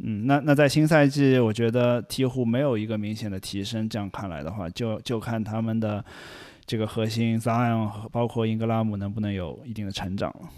[0.00, 3.88] 嗯，那那在新赛季，我觉得鹈鹕没有一个明显的提升。
[3.88, 6.04] 这样看来的话，就就看他们的
[6.64, 10.48] 这个核心 Zion 包括英格拉姆能不能有一定的成长了。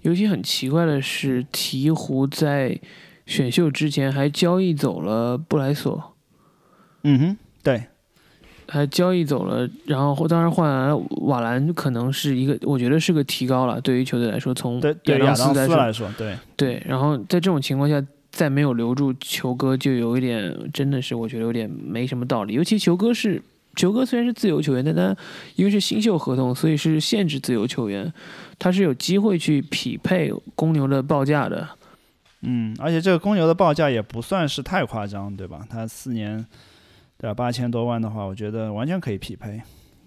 [0.00, 2.80] 尤其很奇怪的是，鹈鹕在
[3.26, 6.14] 选秀之前还交易走了布莱索。
[7.02, 7.84] 嗯哼，对，
[8.66, 18.02] 还交易走了，然后当然换瓦兰，可能是一个，我觉得是个提高了，对于球队来说，从亚当斯来说，对对，然后在这种情况下。
[18.34, 22.52] 再没有留住球哥，就有一点真的是我觉得有点没什么道理。
[22.54, 23.40] 尤其球哥是
[23.76, 25.16] 球哥，虽然是自由球员，但他
[25.54, 28.12] 因为是新秀合同，所以是限制自由球员，
[28.58, 31.68] 他是有机会去匹配公牛的报价的。
[32.40, 35.64] 嗯，而且这个公牛的报价也不算是太夸张，对吧？
[35.70, 36.44] 他四年
[37.16, 39.62] 对吧八千多万的话，我觉得完全可以匹配。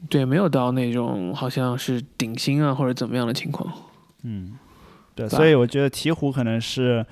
[0.10, 3.74] 对，没有到那种好像是顶薪啊或者怎么样的情况。
[4.24, 4.60] 嗯，
[5.16, 7.06] 对，所以我觉得鹈鹕可能是。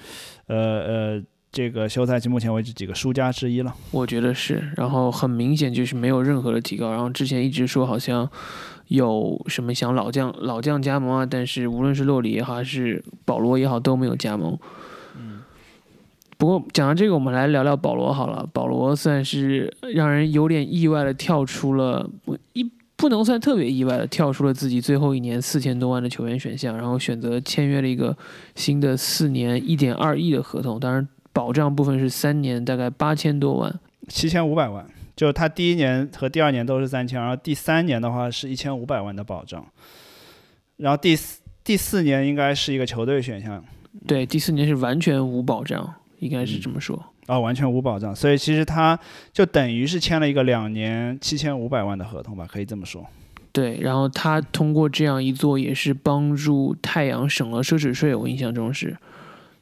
[0.47, 4.71] 呃呃，这个休赛期目前为止几个输家之一了，我觉得是。
[4.77, 6.91] 然后很明显就是没有任何的提高。
[6.91, 8.29] 然后之前一直说好像
[8.89, 14.57] 有什么想老将老将加盟啊，但是无论是洛里也好还是保罗也好都没有加盟。
[15.17, 15.41] 嗯。
[16.37, 18.47] 不过讲到这个，我们来聊聊保罗好了。
[18.53, 22.09] 保罗算是让人有点意外的跳出了
[22.53, 22.69] 一。
[22.97, 28.15] 不能算特别意外的跳出了自己最后一年四千多万的球员选项，然后选择签约了一个
[28.55, 34.85] 新的四年一点二亿的合同，当然保障部分是三年大概八千多万，七千五百万。
[35.15, 39.65] 就他第一年和第二年都是三千，然后第三年的话是一千五百万的保障，
[40.75, 43.63] 然后第四第四年应该是一个球队选项，
[44.05, 47.01] 对，第四年是完全无保障，应该是这么说。
[47.27, 48.99] 啊，完全无保障，所以其实他
[49.33, 53.05] 就等于是签了一个两年七千五百万的合同吧，可以这么说。
[53.51, 58.97] 对，然后他通过这样一做，也是帮助太阳省了奢侈税，我印象中是。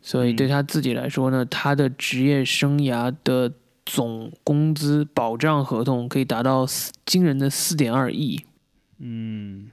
[0.02, 3.50] 所以对他自己来说呢，他的职业生涯的
[3.86, 6.66] 总工资保障合同可以达到
[7.06, 8.44] 惊人的四点二亿。
[9.00, 9.70] 嗯，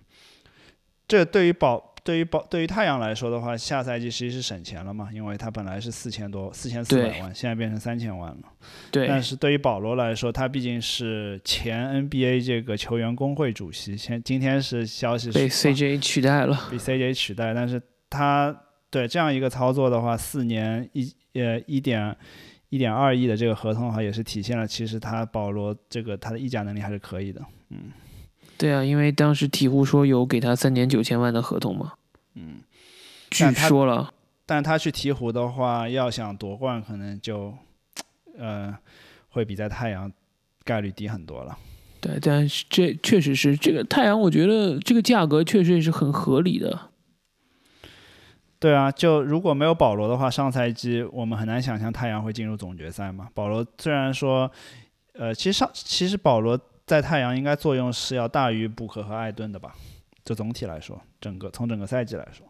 [1.09, 5.09] 这对于保对于保对于太阳来说的话，下赛季其实际是省钱了嘛？
[5.13, 8.43] 因为他本来是四千多四千四百万，现在变成三千万了。
[8.91, 9.07] 对。
[9.07, 17.53] 但是对于保罗来说，他毕竟是前 NBA 这个球员工会主席，现今天是消息是被 CJ 取代了，被 CJ 取代。
[17.53, 18.55] 但是他
[18.91, 22.17] 对这样一个操作的话，四年一呃一点
[22.71, 27.41] 一点二亿的这个合同的话，也是体现了其实他保罗这个他的议价能力还是可以的。
[27.69, 27.91] 嗯。
[28.61, 31.95] 对啊，因为当时鹈鹕说有给他三年九千万的合同嘛，
[32.35, 32.61] 嗯，
[33.31, 34.13] 据说了，
[34.45, 37.55] 但他去鹈鹕的话，要想夺冠，可能就，
[38.39, 38.77] 呃，
[39.31, 40.13] 会比在太阳
[40.63, 41.57] 概率低很多了。
[42.03, 46.91] 对，但是这确实是这个太阳，我觉得这个价格确实也是很合理的。
[48.59, 53.31] 对啊，就如果没有保罗的话，上赛季我们很难想象太阳会进入总决赛嘛。
[53.33, 54.53] 保罗虽然说，
[55.15, 56.61] 呃，其实上其实保罗。
[56.91, 59.73] 在太阳应该作用是要大于布克和艾顿的吧？
[60.25, 62.45] 就总体来说，整个从整个赛季来说，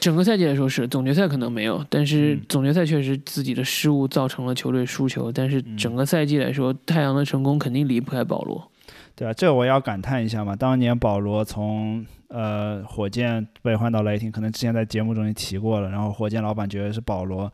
[0.00, 5.30] 整个赛季来说是总决赛可能没有，但是总决赛确实自己的失误造成了球队输球。
[5.30, 8.66] 但是整个赛季来说，太阳的成功肯定离不开保罗。
[9.14, 10.56] 对啊，这我要感叹一下嘛。
[10.56, 15.90] 当年保罗从呃火箭被换到雷霆，可能之前在节目中也提过了。
[15.90, 17.52] 然后火箭老板觉得是保罗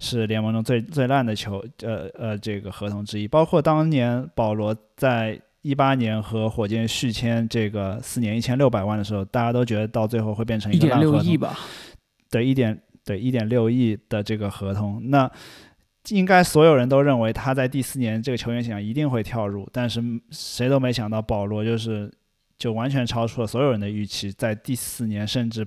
[0.00, 3.28] 是联盟中最最烂的球，呃呃这个合同之一。
[3.28, 11.36] 包括当年保罗在一八年和火箭续签这个四年一千六百万的时候，大家都觉得到最后会变成一个烂合同。
[11.38, 11.58] 吧？
[12.30, 15.28] 对，一点对一点六亿的这个合同，那
[16.10, 20.00] 应该所有人都认为他在第四年这个球员选项一定会跳入，但是
[20.30, 22.08] 谁都没想到保罗就是
[22.56, 25.66] 就完全超出了所有人的预期，在第四年甚至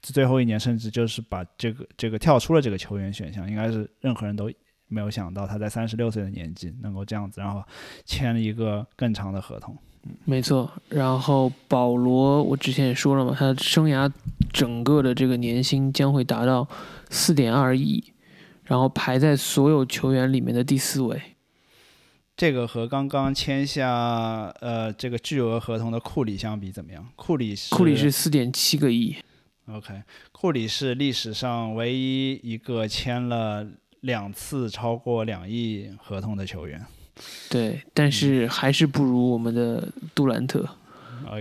[0.00, 4.48] 最后一年甚至就是把这个这个跳出了这个球员选项，应该是任何人都。
[4.88, 7.62] 没有想到他在三十六岁的年纪能够这样子，然后
[8.04, 9.76] 签了一个更长的合同。
[10.04, 10.70] 嗯，没错。
[10.88, 14.10] 然后保罗，我之前也说了嘛，他生涯
[14.52, 16.68] 整个的这个年薪将会达到
[17.10, 18.12] 四点二亿，
[18.64, 21.20] 然后排在所有球员里面的第四位。
[22.36, 27.04] 这个和刚刚签下呃这个巨额合同的库里相比怎么样？
[27.16, 29.16] 库里是库里是四点七个亿。
[29.68, 33.66] OK，库里是历史上唯一一个签了。
[34.00, 36.84] 两次超过两亿合同的球员，
[37.48, 40.68] 对，但是还是不如我们的杜兰特。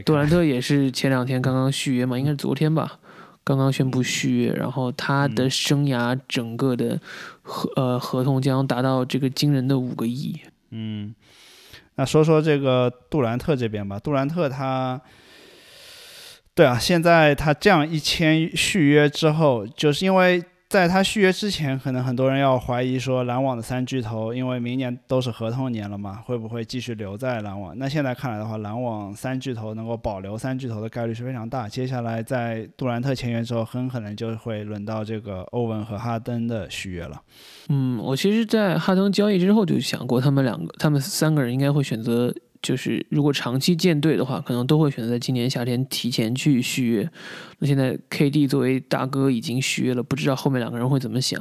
[0.04, 3.00] 杜兰特也是前两天刚刚续约嘛，应该是昨天吧，
[3.44, 7.00] 刚刚宣布续约，然后他的生涯整个的
[7.44, 10.40] 合呃合同将达到这个惊人的五个亿。
[10.72, 11.14] 嗯，
[11.96, 15.00] 那说说这个杜兰特这边吧，杜兰特他，
[16.56, 20.44] 对啊，现在他这样一签续约之后，就是因为。
[20.68, 27.78] 在他续约之前，可能很多人要怀疑说篮网的三巨头，因为明年都是合同年了嘛，会不会继续留在篮网？
[27.78, 31.70] 那现在看来的话，篮网三巨头能够保留三巨头的概率是非常大。
[31.70, 37.22] 接下来在杜兰特签约之后，很可能就会轮到这个欧文和哈登的续约了。
[37.70, 42.34] 嗯，我其实，在哈登交易之后就想过，他们两个、他们三个人应该会选择。
[42.66, 47.08] 就是如果长期建队的话，可能都会选择在今年夏天提前去续约。
[47.60, 51.40] 那现在 KD 作为大哥已经续约了，不知道后面两个人会怎么想。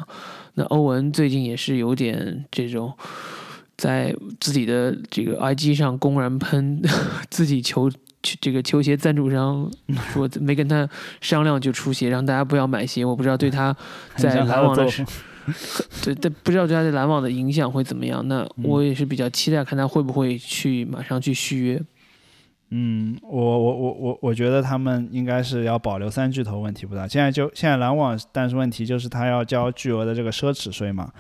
[0.53, 2.93] 那欧文最近也是有点这种，
[3.79, 6.83] 在自己的这个 IG 上公然喷
[7.31, 7.91] 自己球
[8.23, 9.71] 这个球鞋赞助商，
[10.13, 10.87] 说没跟他
[11.23, 13.03] 商量就出鞋，让大家不要买鞋。
[13.03, 13.75] 我不知道对他
[14.17, 14.87] 在篮网的。
[16.05, 18.27] 对，但不知道对他在篮网的影响会怎么样。
[18.29, 21.83] 那我也是比较期待看他会不会去马上去续约。
[22.71, 27.07] 嗯，我我我我我觉得他们应该是要保留三巨头，问题不大。
[27.07, 31.13] 现在就现在篮网，但是问题就是他要交巨额的这个奢侈税嘛。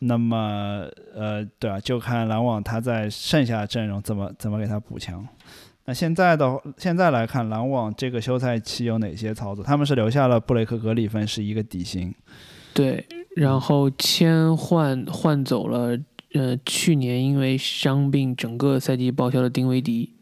[0.00, 5.24] 那么呃，对啊，就看篮网他在剩下的阵容怎么怎么给他补强。
[5.84, 9.64] 那现在的现在来看，篮网这个休赛期有哪些操作？
[9.64, 12.12] 他们是留下了布雷克格里芬是一个底薪。
[12.74, 13.06] 对。
[13.36, 15.98] 然后签换换走了，
[16.34, 20.14] 呃，去年因为伤病整个赛季报销的丁威迪。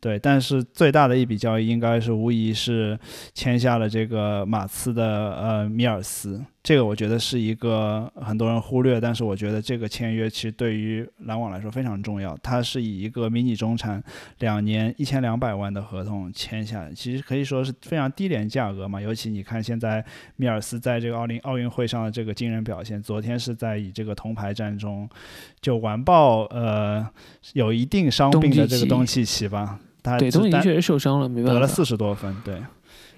[0.00, 2.98] 对，但是最大的一笔交易应该是无疑是
[3.34, 12.36] 签下了这个马刺的呃米尔斯，这个我觉得是一个很多人忽略，但是我觉得这个签约其实对于篮网来说非常重要。
[12.42, 14.02] 他是以一个迷你中产
[14.40, 19.00] 两年一千两百万的合同签下，其实可以说是非常低廉价格嘛。
[19.00, 20.04] 尤其你看现在
[20.36, 25.08] 米尔斯在这个奥林奥运会上的这个惊人表现，昨天是在以这个铜牌战中
[25.62, 27.08] 就完爆呃
[27.54, 29.80] 有一定伤病的这个东契奇吧。
[30.02, 31.54] 他对，东契奇确实受伤了，没办法。
[31.54, 32.62] 得了四十多分，对，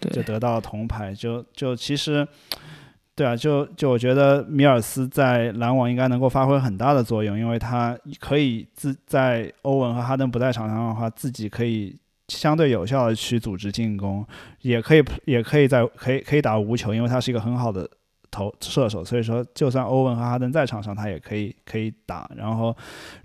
[0.00, 1.14] 对，就得到了铜牌。
[1.14, 2.26] 就就其实，
[3.14, 11.94] 对啊，就就我觉得米尔斯在篮网应该能够发挥很大的作用，因为他可以自在欧文和哈登不在场上的话，自己可以
[12.29, 14.27] 相对有效的去组织进攻，
[14.62, 17.87] 也可以也可以在可以可以打无球，因为他是一个很好的
[18.31, 22.29] 投射手，所以说就算欧文和哈登在场上，他也可以可以打。
[22.35, 22.75] 然后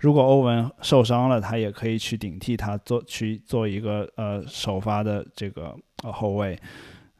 [0.00, 6.60] 如果欧文受伤了，他也可以去顶替他做去做一个呃首发的这个呃后卫，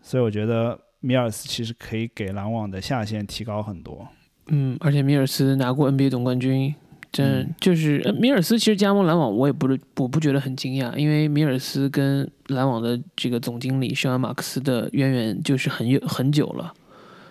[0.02, 0.78] 所以我觉得。
[1.00, 4.08] 米尔斯其实可以给篮网的下限提高很多。
[4.48, 6.74] 嗯，而且米尔斯拿过 NBA 总冠军，
[7.12, 16.72] 真就是米尔斯其实加盟篮网，我也不是我不觉得很惊讶，因为米尔斯跟篮网的这个总经理圣安马克思的渊源就是很有很久了，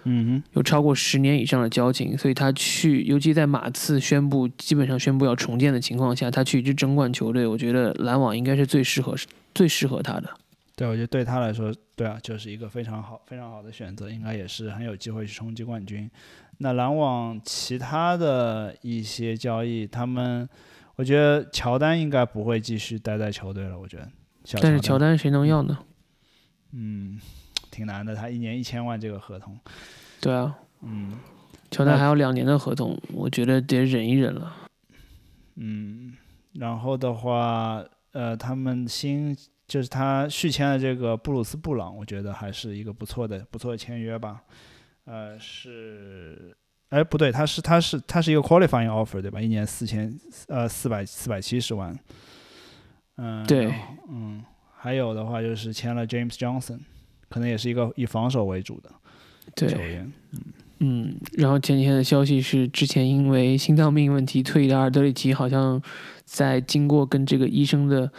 [0.03, 9.15] 嗯有超过十年以上的交情，所以他去，尤其在马刺宣布基本上宣布要重建的情况下，他去一支争冠球队，我觉得篮网应该是最适合
[9.55, 10.29] 最适合他的。
[10.77, 16.07] 对，我觉得对他来说，对啊，就是一个非常好、非常好的选择，应该也是很有机会去冲击冠军。
[16.59, 20.47] 那篮网其他的一些交易，他们，
[20.95, 23.79] 我觉得乔丹应该不会继续待在球队了。
[23.79, 24.07] 我觉得，
[24.61, 25.79] 但是乔丹谁能要呢？
[26.73, 27.19] 嗯，
[27.71, 29.59] 挺难的，他一年一千万这个合同。
[30.21, 31.17] 对啊，嗯，
[31.71, 34.55] 乔丹还有两年的合同，我觉得得忍一忍了。
[35.55, 36.15] 嗯，
[36.53, 39.35] 然后的话，呃，他们新。
[39.67, 44.41] 就是他续签了这个布鲁斯·布朗，我觉得还是一个不错的、不错的签约吧。
[45.03, 46.55] 呃，是，
[46.87, 49.41] 哎，不对，他是他是他是一个 qualifying offer，对吧？
[49.41, 51.93] 一年四千，呃，四百四百七十万。
[53.17, 53.73] 嗯，对，
[54.09, 54.41] 嗯，
[54.73, 56.79] 还有的话就是签了 James Johnson，
[57.27, 58.89] 可能也是一个以防守为主的
[59.67, 60.09] 球员。
[60.31, 60.39] 嗯
[60.79, 65.81] 嗯，然后前几天的消息是，之前因为心脏病问题退役的阿尔德里奇，好像
[66.23, 68.09] 在经过跟这个医生的。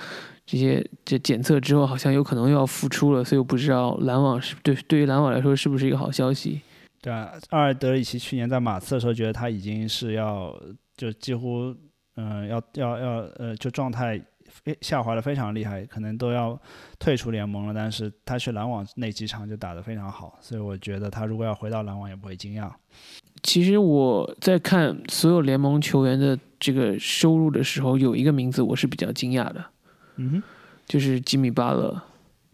[0.51, 6.63] 这些这检测之后，好像有可能又要复出了，所以我不知道篮网是对对于篮网来说是不是一个好消息。
[7.03, 10.59] 对啊，阿尔德里奇去年在马刺的时候，觉得他已经是要
[10.97, 11.77] 就几乎
[12.17, 14.19] 嗯要要要呃就状态
[14.81, 16.59] 下滑的非常厉害，可能都要
[16.99, 17.75] 退出联盟了。
[17.75, 22.73] 但是他去篮网那几场就打得非常好，所以我觉得他如果要回到篮网也不会惊讶。
[23.43, 29.63] 其实我在看所有联盟球员的这个收入的时候，有一个名字我是比较惊讶的。
[30.19, 30.43] 嗯哼，
[30.87, 32.03] 就是吉米巴勒，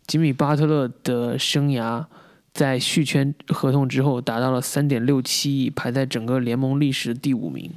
[0.06, 2.06] 吉米巴特勒的生涯
[2.52, 7.68] 在续签合同之后达到了三点六七亿，排在整个联盟历史第五名。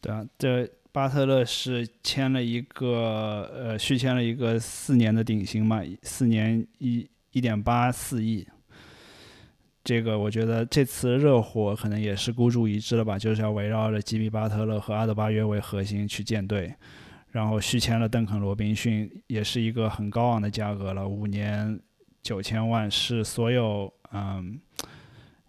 [0.00, 8.46] 对啊，这巴特勒是签了一个呃续签了一个四年的顶薪嘛，四年一一点八四亿。
[9.82, 16.74] 这个我觉得这次热火可能也是孤注一掷了吧，就是要围绕着吉米巴特勒和阿德巴约为核心去建队。
[17.34, 21.80] 然后续签了邓肯·罗宾逊，也是一个很高昂的价格了，五年
[22.22, 24.60] 九千万，是所有嗯，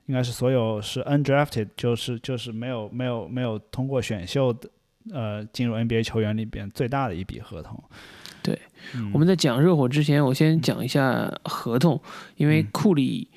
[0.08, 4.68] 应该是所有是 undrafted，就是就是没有没有没有通过选秀的
[5.14, 7.84] 呃进入 NBA 球员里边最大的一笔合同。
[8.42, 8.60] 对，
[9.14, 12.02] 我们在讲热火之前，我先讲一下合同，
[12.38, 13.30] 因为库里、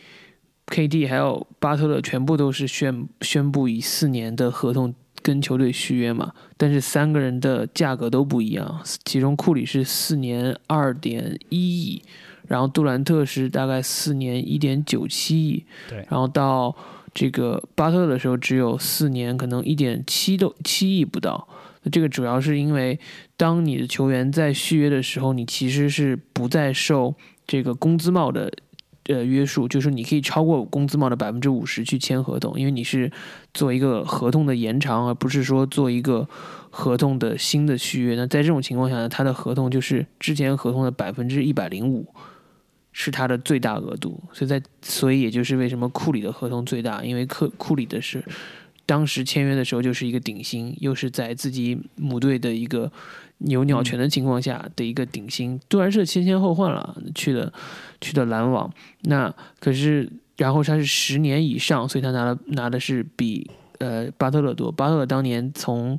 [0.68, 4.94] KD 还有巴特勒全部都是宣宣布以四年的合同。
[5.22, 8.80] 跟球队续约嘛，但是三个人的价格都不一样。
[9.04, 12.02] 其中库里是四年二点一亿，
[12.46, 15.64] 然后杜兰特是大概四年一点九七亿。
[15.88, 16.74] 对，然后到
[17.12, 21.48] 这个巴特的时候只有四年，可能一点七都七亿不到。
[21.82, 22.98] 那这个主要是因为，
[23.36, 27.14] 当你的球员在续约的时候，你其实是不再受
[27.46, 28.52] 这个工资帽的。
[29.08, 33.10] 呃，约束就是你可以超过工资帽的百分之五十去签合同，因为你是
[33.54, 36.28] 做一个合同的延长，而不是说做一个
[36.70, 38.14] 合同的新的续约。
[38.14, 42.06] 那在这种情况下呢，他的合同就是之前合同的百分之一百零五，
[42.92, 44.22] 是他的最大额度。
[44.32, 48.22] 所以在所以也就是为什么库里的合同最大，因为库库里的是
[48.84, 52.92] 当时签约的时候就是一个顶薪，又是在自己母队的一个。
[53.38, 57.52] 有鸟权的情况下的一个顶薪，杜兰特先先后换了去的
[58.00, 58.68] 去的篮网，
[59.02, 63.48] 那可是然后他是十年以上，所以他拿了拿的是比
[63.78, 64.72] 呃巴特勒多。
[64.72, 65.98] 巴特勒当年从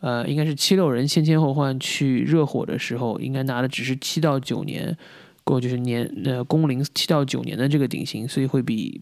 [0.00, 4.94] 呃应该是七六人先先后换去热火的时候，应该拿的只是七到九年，
[5.42, 9.00] 过就是年呃工龄七到九年的这个顶薪，所以会比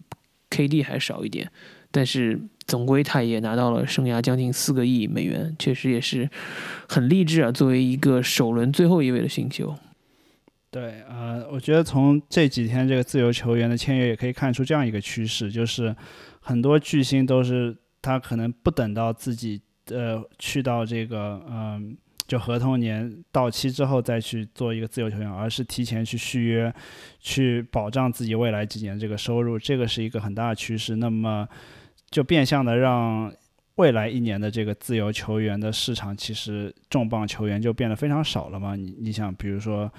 [0.50, 1.50] KD 还少一点。
[1.92, 6.28] 但是总归他也拿到了生涯将近四个亿美元，确实也是
[6.88, 7.52] 很励志啊！
[7.52, 9.76] 作为一个首轮最后一位的新秀，
[10.70, 15.94] 对，呃，我觉得从这几天这个自由球员的签约也可以看出这样一个趋势，就是
[16.40, 26.72] 很多巨星都是他可能不等到自己呃去到这个嗯就合同年到期之后再去做一个自由球员，而是提前去续约，
[27.20, 30.96] 去保障自己未来几年这个收入，这个是一个很大的趋势。
[30.96, 31.46] 那么
[32.12, 33.32] 就变相的让
[33.74, 38.76] 未来一年的这个自由球员的市场，其实重磅球员就变得非常少了嘛。
[38.76, 39.90] 你你想，比如说。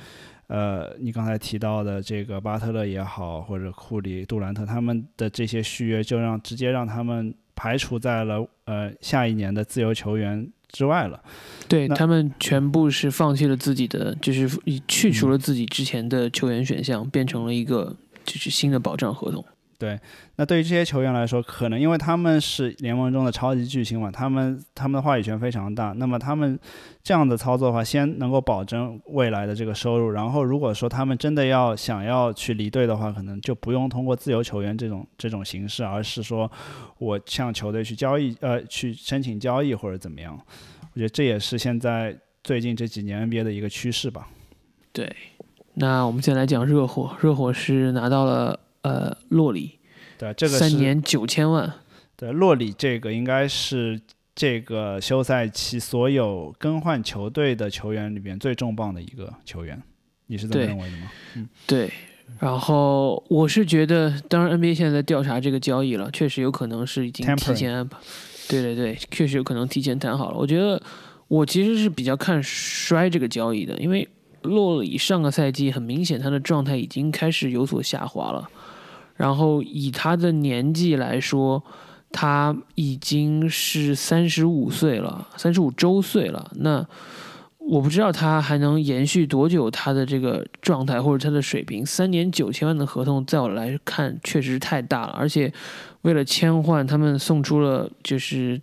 [0.47, 11.23] 呃，你刚才提到的这个巴特勒也好，或者库里、杜兰特他们的这些续约，就让直接让他们排除在了呃下一年的自由球员之外了。
[11.69, 14.47] 对他们全部是放弃了自己的，就是
[14.85, 17.95] 去除了自己之前的球员选项，变成了一个
[18.25, 19.43] 就是新的保障合同。
[19.79, 19.99] 对，
[20.37, 25.91] 那对于这些球员来说，可能因为他们是联盟中的超级巨星嘛，他们他们的话语权非常大。
[25.97, 26.57] 那么他们
[27.03, 30.11] 这样的操作的话，先能够保证未来的这个收入。
[30.11, 36.49] 然后如果说他们真的要想要去离队的话，可能就不用通过自由球员这种这种形式，而是说
[36.97, 40.39] 我向球队去交易，呃，去申请交易或者怎么样。
[40.93, 44.29] 我觉得这也是现在最近这几年 NBA 的一个趋势吧。
[44.93, 45.13] 对，
[45.73, 48.57] 那我们先来讲热火，热火是拿到了。
[48.83, 49.79] 呃，洛里，
[50.17, 51.73] 对，这个三年九千万。
[52.15, 53.99] 对，洛里这个应该是
[54.33, 59.81] 这个休赛期所有更换球队的球员里边最重磅的一个球员，
[60.27, 61.11] 你是这么认为的吗？
[61.35, 61.91] 嗯，对。
[62.39, 67.97] 然后我是觉得，当然 NBA 现在在调查这个交易了，确实有可能是已经提前安排。
[68.47, 70.37] 对对对，确实有可能提前谈好了。
[70.37, 70.81] 我觉得
[71.27, 74.07] 我其实是比较看衰这个交易的，因为
[74.41, 78.49] 洛里上个赛季很明显他的状态已经开始有所下滑了。
[79.15, 81.63] 然后以他的年纪来说，
[82.11, 86.51] 他已经是三十五岁了，三十五周岁了。
[86.55, 86.85] 那
[87.57, 91.85] 我不知道他还能延续多久他的这个状态或者他的水平。
[91.85, 95.13] 三年九千万的合同，在我来看确实太大了。
[95.13, 95.53] 而且
[96.01, 98.61] 为了签换，他们送出了就是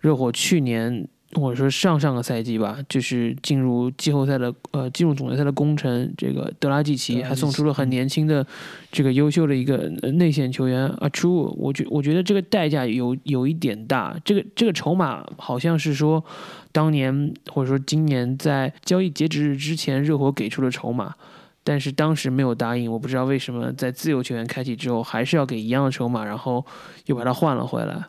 [0.00, 1.08] 热火去年。
[1.34, 8.46] 或者说上上个赛季吧，就是进入季后赛的呃进入总决赛的功臣，这个德拉季奇还送出了很年轻的
[8.90, 9.76] 这个优秀的一个
[10.14, 16.24] 内线球员阿楚，我觉我觉得这个代价有有一点大，这个这个筹码好像是说
[16.72, 21.14] 当年或者说今年在交易截止日之前热火给出了筹码，
[21.62, 26.64] 但是当时没有答应，我不知道为什么在自由球员开启之后还是要给一样的筹码，然后
[27.06, 28.04] 又把它换了回来。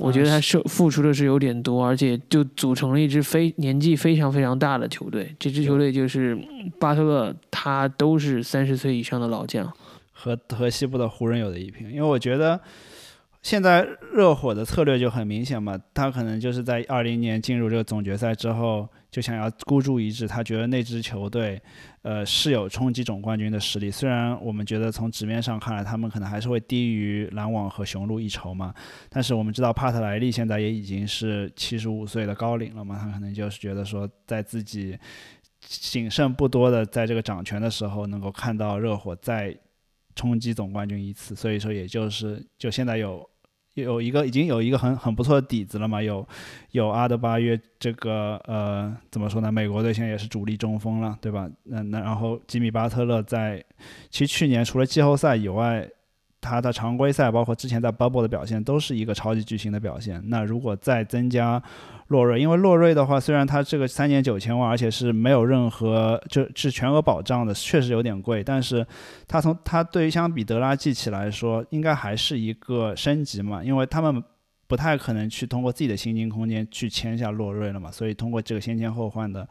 [0.00, 5.34] 我觉得他是付出的是有点多，而且就组成了一支非年纪非常非常大的球队。
[5.38, 6.38] 这支球队就是
[6.78, 9.72] 巴特勒，他都是三十岁以上的老将，
[10.12, 11.88] 和和西部的湖人有的一拼。
[11.90, 12.60] 因为我觉得
[13.42, 18.88] 现在热火的策略就很明显嘛，他可能就是在二零年进入这个总决赛之后。
[19.16, 21.58] 就想要孤注一掷，他觉得那支球队，
[22.02, 23.90] 呃，是有冲击总冠军的实力。
[23.90, 28.74] 虽然我们觉得从纸面上看来，他们可能还是会低于篮网和雄鹿一筹嘛，
[29.08, 34.98] 但是我们知道帕特莱利现在也已经是七十五岁的高龄了嘛，他可能就是觉得说，在自己
[35.60, 39.58] 仅剩不多的在这个掌权的时候，能够看到热火再
[40.14, 43.26] 冲击总冠军一次，所以说也就是就现在有。
[43.84, 46.26] 有一个已经有一个很很不错的底子了嘛，有
[46.72, 49.50] 有阿德巴约这个呃怎么说呢？
[49.50, 51.48] 美国队现在也是主力中锋了，对吧？
[51.64, 53.64] 那那然后吉米巴特勒在
[54.10, 55.88] 其实去年除了季后赛以外。
[56.40, 60.22] 他的常规赛，包括之前在 Bubble 的表现，都是一个超级巨星的表现。
[60.26, 61.60] 那如果再增加
[62.08, 68.44] 洛瑞，因为洛瑞的话，虽然他这个三年九千万，而且是没有任何就是全额保障的，确实有点贵。
[68.44, 68.86] 但是，
[69.26, 74.22] 他从他对于相比德拉季奇来说，应该还是一个升级嘛，因为他们
[74.68, 79.48] 不太可能去通过自己的薪金空间去签下洛瑞了嘛，所以通过这个先签后换的。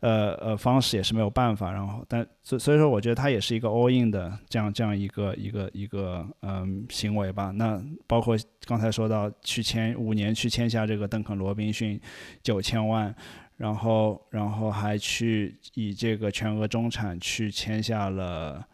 [0.00, 7.50] 呃呃，方式也是没有办法，然后但所所以说，我觉得他也是一个 all in 的这样这样一个一个一个嗯行为吧。
[7.50, 12.00] 那包括刚才说到去签五年去签下这个邓肯罗宾逊
[12.44, 13.12] 九千万，
[13.56, 18.64] 然后然后还去以这个全额中产去签下了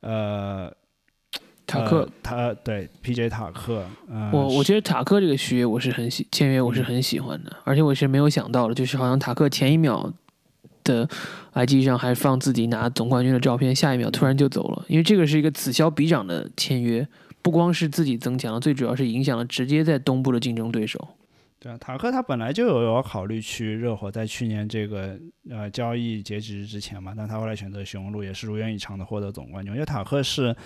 [0.00, 0.70] 呃
[1.66, 3.30] 塔克，他对 P.J.
[3.30, 3.86] 塔克。
[4.30, 10.12] 我我觉得塔克这个续约我是很喜签约我是很喜欢的，而且我是没有想到的，就是好像塔克前一秒。
[10.84, 11.08] 的
[11.54, 17.06] IG 上还放自己拿总冠军的照片，下一秒突然就走了，因为这个是一个此消彼长的签约，
[17.42, 21.08] 不光是自己增强了，最主要是影响了直接在东部的竞争对手。
[21.58, 25.16] 对啊，塔克他本来就有要考虑去热火，在去年这个
[25.48, 29.72] 呃交易截止之前嘛，但他后来选择雄鹿，也是如愿以偿的获得总冠军。
[29.72, 30.56] 因为塔克是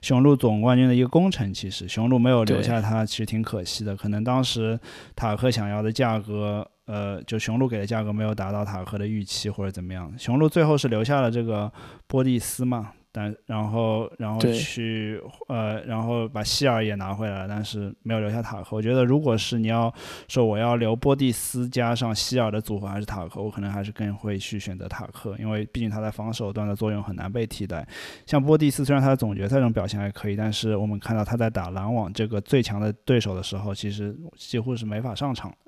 [0.00, 3.94] 雄鹿总冠军的一个功臣，其实雄鹿没有留下他，其实挺可惜的。
[3.94, 4.80] 可能当时
[5.14, 6.66] 塔克想要的价格。
[6.86, 10.12] 呃，就雄鹿给的价格没有达到塔克的预期，或者怎么样。
[10.18, 11.70] 雄鹿最后是留下了这个
[12.06, 18.76] 波蒂斯嘛，但然后然后去呃，然后把希尔也拿回来了，但是没有留下塔克。
[18.76, 19.92] 我觉得如果是你要
[20.28, 27.84] 说我要留波蒂斯加上希尔的组合还是塔克，我可能还是更会去选择塔克，因为毕竟他在防守端的作用很难被替代。
[28.26, 35.65] 像波蒂斯虽然他的总决赛这种表现还可以，但是我们看到他在打篮网这个最强的对手的时候，其实几乎是没法上场的。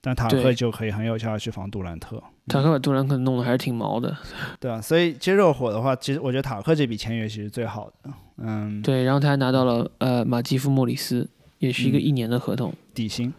[0.00, 2.22] 但塔克就可以很有效的去防杜兰特。
[2.46, 4.16] 塔克把杜兰特弄得还是挺毛的。
[4.58, 11.28] 对啊，所以其实热火的话，其实我觉得塔克这笔签约其实最好的，嗯，对，然后他还拿到了呃马基夫莫里斯，
[11.58, 12.72] 也是一个嗯一年的合同。
[12.92, 13.32] 底薪，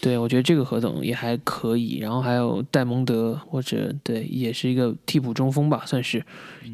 [0.00, 1.98] 对，我觉得这个合同也还可以。
[1.98, 6.24] 然后还有戴蒙德，或者对，也是一个替补中锋吧，算是，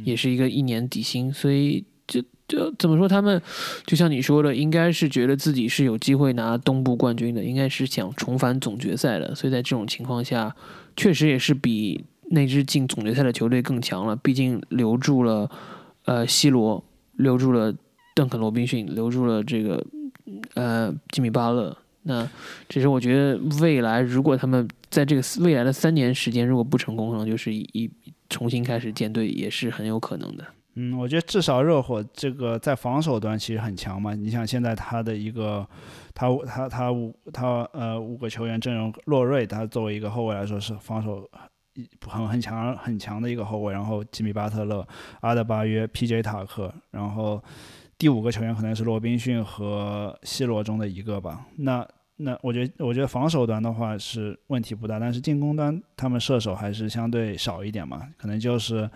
[0.05, 1.33] 也是一个一年底薪。
[1.33, 3.41] 所以就就怎么说，他们
[3.87, 9.35] 就像你说的，应该是觉得自己是有机会拿东部冠军的，应该是想重返总决赛的。
[9.35, 10.55] 所以在这种情况下，
[10.97, 14.15] 确实也是比那支进总决赛的球队更强了。
[14.17, 15.51] 毕竟留住了
[16.05, 16.85] 呃西罗，
[17.17, 17.75] 留住了
[18.15, 19.83] 邓肯罗宾逊，留住了这个
[20.55, 21.77] 呃吉米巴勒。
[22.03, 22.29] 那
[22.69, 27.91] 只是我觉得未来如果他们在这个未来的三年时间如果不成功，可能就是一一
[28.29, 30.45] 重新开始建队也是很有可能的。
[30.77, 34.13] 嗯，我觉得至少热火这个在防守端其实很强嘛。
[34.13, 35.65] 你想现在他的一个，
[36.13, 41.31] 他他他五他呃五个球员阵容，洛瑞他作为一个后卫来说是防守
[42.09, 44.85] 很很强很强的一个后卫，然后吉米巴特勒、
[45.21, 46.21] 阿德巴约、P.J.
[46.21, 47.41] 塔克，然后
[47.97, 51.47] 第五个球员可能是罗宾逊和西罗中的一个吧。
[51.59, 58.91] 那那我觉得我觉得防守端的话是问题不大，但是进攻端他们射手还是相对少一点嘛，可能就是。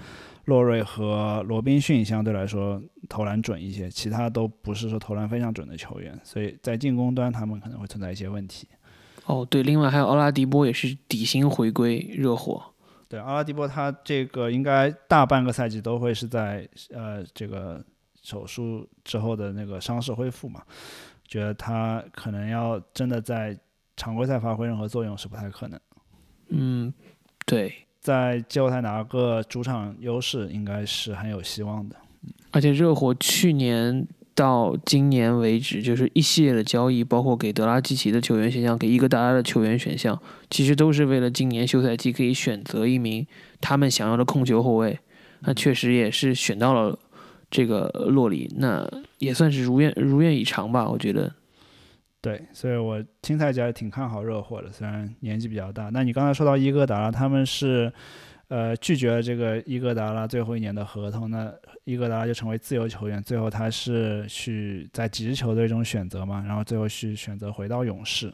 [0.49, 8.67] 洛瑞和罗宾逊相对来说投篮准一些，其他都不是说投篮非常准的球员，所以在进攻端他们可能会存在一些问题。
[9.27, 12.63] 哦，对，另外还有奥拉迪波也是底薪回归热火。
[13.11, 17.85] 对，奥拉迪波他这个应该大半个赛季都会是在呃这个
[18.23, 20.63] 手术之后的那个伤势恢复嘛，
[21.27, 23.55] 觉得他可能要真的在
[23.99, 25.79] 常规赛发挥任何作用是不太可能。
[26.49, 26.91] 嗯，
[27.45, 31.97] 对，在季后赛拿个主场优势应该是很有希望的。
[32.51, 40.19] 而且热火去年到今年为止，就是一系列的交易，包括给德拉季奇的球员选项，给伊戈达拉的球员选项，
[40.49, 43.27] 其实都是为了今年休赛季可以选择一名
[43.61, 44.99] 他们想要的控球后卫。
[45.41, 46.99] 那确实也是选到了
[47.51, 48.89] 这个洛里，那
[49.19, 51.35] 也算是如愿如愿以偿吧，我觉得。
[52.21, 55.89] 对，所以我青赛家也挺看好热火的，虽然年纪比较大。
[55.91, 57.93] 那你刚才说到伊戈达拉，他们是
[58.49, 61.53] 呃拒绝了这个伊戈达拉最后一年的合同，那
[61.85, 68.33] 伊戈达拉就成为自由球员，最后他是去在几支球队中选择嘛，然后最后去选择回到勇士。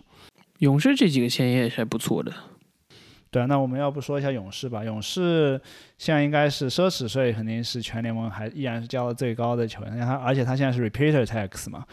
[0.61, 2.33] 勇士这几个签约也是还不错的。
[3.31, 4.85] 对啊，那我们要不说一下勇士吧？
[4.85, 5.61] 勇士
[5.99, 11.85] 现在应该是奢侈税肯定是全联盟还依然是交的最高的球员，他而且他现在是 repeater tax 嘛，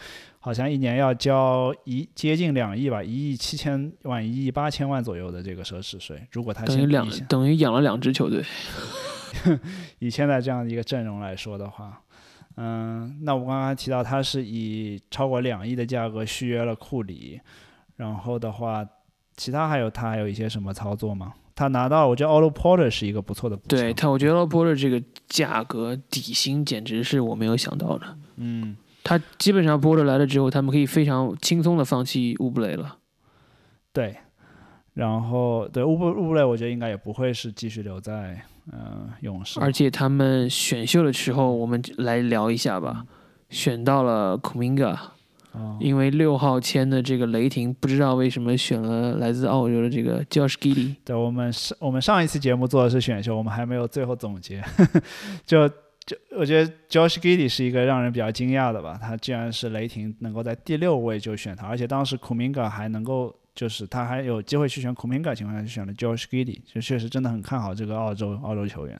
[0.44, 6.20] 好像一年要交一接近两亿吧，一亿七千万、一亿八千万左右的这个奢侈税。
[6.32, 8.44] 如果他现等于两等于养了两支球队。
[10.00, 12.02] 以现在这样的一个阵容来说的话，
[12.56, 17.40] 嗯，那我刚刚提到他是以超过两亿的价格续约了库里，
[17.96, 18.84] 然后的话，
[19.36, 21.32] 其他还有他还有一些什么操作吗？
[21.54, 23.68] 他拿到，我觉得 Olo Porter 是一个不错的补。
[23.68, 28.18] 对他，我觉得波特这个价格底薪简直是我没有想到的。
[28.36, 32.98] 嗯，他基本上波特来了之后，他们可以非常轻松的放弃乌布雷了。
[33.92, 34.16] 对。
[34.94, 39.58] 然后对乌布乌布雷，我觉得应该也不会是继续留在嗯、呃、勇士。
[39.58, 43.06] 而且他们选秀的时候，我们来聊一下吧。
[43.48, 44.90] 选到了库明加，
[45.52, 50.96] 哦，因为六号签的这个雷霆不知道为什么选了来自澳洲的这个 Josh Giddey。
[51.04, 54.62] 对我们上我们上一期节目做的是选秀，我们还没有最后总结。
[55.46, 55.66] 就
[56.04, 63.34] 就我觉得 Josh Giddey 是一个让人比较惊讶的吧，他居然是雷霆能够在第六位就选他，而且当时 Kuminga 还能够。
[63.54, 68.98] 就是他还有机会去选 Kuminga 情况下，就选了 Josh Giddey，就确实真的很看好这个澳洲澳洲球员。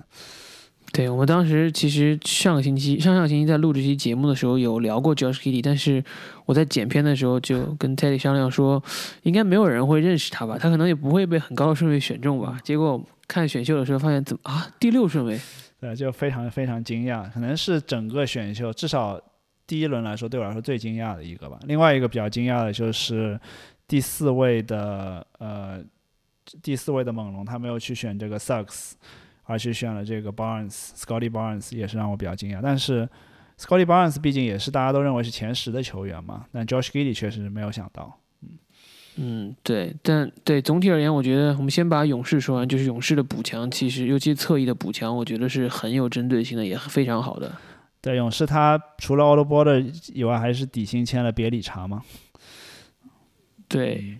[0.92, 6.04] 对我们当时其实上个星期、上上星期在录这期节目的时候有聊过 Josh Giddey，但是
[6.44, 8.84] 我在剪片的时候就跟 Teddy 商量说，
[9.22, 12.60] 应该没有人会认识他吧，他可能也不会被很高的顺位选中吧。
[12.62, 15.40] 结果看选秀的时候发现，怎么啊第六顺位？
[15.82, 19.20] 对，就非常非常惊讶，可能是整个选秀至少
[19.66, 21.58] 第一轮来说对我来说最惊讶的一个吧。
[21.64, 23.38] 另外一个比较惊讶的就是。
[23.88, 25.84] 第四位的呃，
[26.62, 28.92] 第四位的猛龙，他没有去选这个 Sucks，
[29.42, 32.60] 而去选了这个 Barnes，Scotty Barnes 也是让我比较惊讶。
[32.62, 33.06] 但是
[33.58, 38.18] Scotty Barnes 毕竟也是大家都认为是前十的球员嘛，但 Josh g i d d y 确实没有想到。
[39.16, 47.52] 嗯嗯，对，但对总体而言，我觉得我们先把勇士说完，就是勇士的补强，其实尤其侧翼的补强，我觉得是很有针对性的，也非常好的。
[48.00, 52.02] 对，勇士他除了奥罗波的以外，还是底薪签了别理查嘛。
[53.68, 54.18] 对，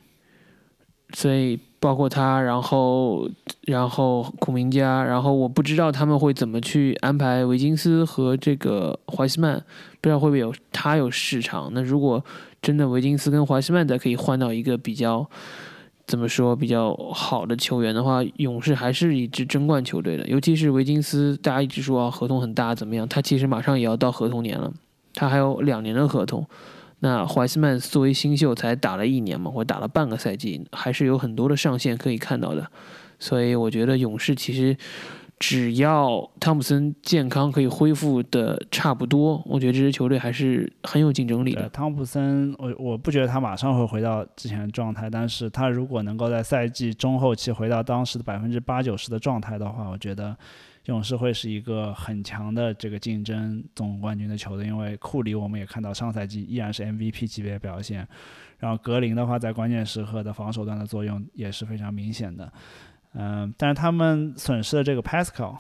[1.14, 3.28] 所以包括他，然后
[3.62, 9.56] 然后库明加，然后我不知道他们会怎么去安排维金斯和这个怀斯曼，
[10.00, 11.68] 不知道会不会有他有市场。
[11.74, 12.24] 那如果
[12.62, 15.28] 真的维金斯跟怀斯曼再可以换到一个比较。
[16.04, 20.26] 怎么说比较好的球员的话，勇士还是一支争冠球队的。
[20.26, 23.08] 尤其是维金斯，大家一直说合同很大怎么样？
[23.08, 24.70] 他其实马上也要到合同年了，
[25.14, 26.44] 他还有两年的合同。
[27.02, 32.66] 那怀斯曼作为新秀才打了一年嘛，或打了半个赛季，还是有很多的上限可以看到的。
[33.18, 34.76] 所以我觉得勇士其实。
[35.38, 41.68] 只要汤普森健康可以恢复的差不多，我觉得这支球队还是很有竞争力的。
[41.70, 50.36] 汤普森，我我不觉得他马上会回到之前的状态，但是他如果能够在赛季中后期回到当时的百分之八九十的状态的话，我觉得
[50.86, 54.66] 勇士会是一个很强的这个竞争总冠军的球队。
[54.66, 58.06] 因为库里我们也看到上赛季依然是 MVP 级别表现，
[58.58, 62.52] 然后格林的话在关键时刻的防守端的作用也是非常明显的。
[63.14, 65.56] 嗯，但是他们损失的这个 Pascal，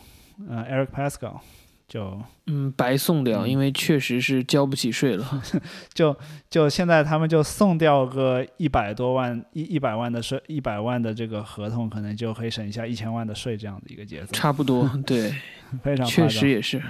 [0.48, 1.38] 呃，Eric Pascal，
[1.92, 5.42] 就嗯白送掉，因为确实是交不起税了。
[5.92, 6.16] 就
[6.48, 14.32] 就现在他们就送掉个一百多万一一百万的税，一百万的这个合同，可能就可以省下一千万的税这样的一个节奏。
[14.32, 15.34] 差不多， 对，
[15.82, 16.82] 非常确实也是，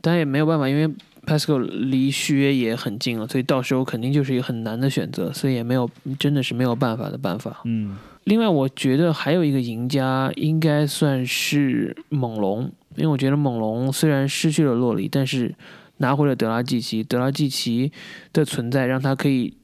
[0.00, 0.88] 但也没有办法，因为
[1.26, 7.60] Pascal 离续约也很近了，所以到时候肯定就是一个很难的选择，所以也没有真的是没有办法的办法。
[7.66, 7.98] 嗯。
[8.24, 15.54] 另外，我觉得还有一个赢家应该算是猛龙，因为我觉得猛龙虽然失去了洛里，但是
[15.98, 17.02] 拿回了德拉季奇。
[17.02, 17.92] 德拉季奇
[18.32, 19.56] 的存在让他可以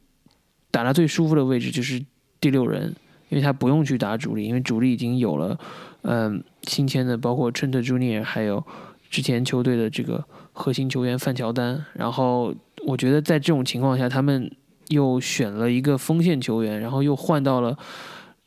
[0.70, 2.02] 打他最舒服的位置，就是
[2.40, 2.94] 第六人，
[3.28, 5.58] 因为他不用去打主力，因为主力已经有了，
[6.02, 8.64] 嗯，新签的包括春特朱尼尔，还有
[9.10, 11.84] 之前球队的这个核心球员范乔丹。
[11.94, 12.54] 然后
[12.86, 14.50] 我觉得在这种情况下，他们
[14.88, 17.78] 又选了一个锋线球员，然后又换到了。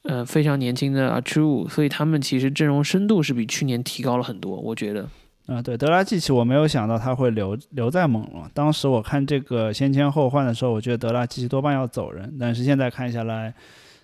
[0.08, 5.08] 呃，非常年轻的 True，所以他们其实阵容深度是比去年提高了很多，我觉得。
[5.48, 8.50] 啊，对，德拉季奇，我没有想到他会留留在猛龙。
[8.54, 13.54] 当时我看这个先签后换的时候，我觉得德拉季奇多半要走人，但是现在看下来，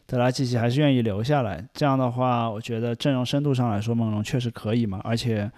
[0.06, 1.64] 德拉季奇还是愿意留下来。
[1.74, 5.02] 这样的话，我觉得阵容深度上来说，猛龙确实可以嘛。
[5.04, 5.50] 而且，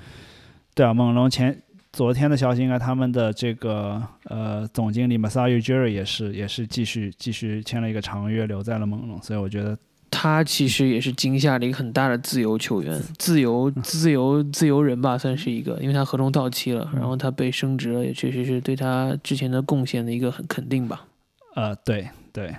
[0.74, 9.22] 对啊，猛龙前昨天的消息，应该他们的这个呃总经理 Masai Ujiri 也是也是继续继续签了一个长约，留在了猛龙。
[9.22, 9.78] 所以我觉得。
[10.16, 21.08] 他其实也是惊吓了一个很大的自由球员，自由自由自由人吧，算是一个，因为他合同到期了，然后他被升职了，也确实是对他之前的贡献的一个很肯定吧。
[21.56, 22.56] 呃，对对，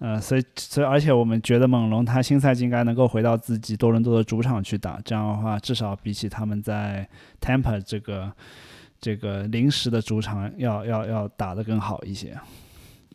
[0.00, 7.08] 呃，所以所以而且我们觉得猛龙他新赛季应该能够回到自己多伦多的主场去打，这样的话至少比起他们在
[7.40, 8.30] Tampa 这个
[9.00, 12.38] 这个临时的主场要要要打得更好一些。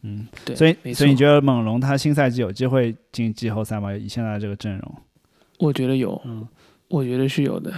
[0.04, 3.96] 嗯，对，所以所以你觉得猛龙他新赛季有机会进季后赛吗？
[3.96, 4.96] 以现在这个阵容，
[5.60, 6.48] 我觉得有，嗯，
[6.88, 7.72] 我觉得是有的，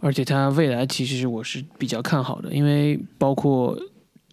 [0.00, 3.78] 而且他未来其实我是比较看好的，因为包括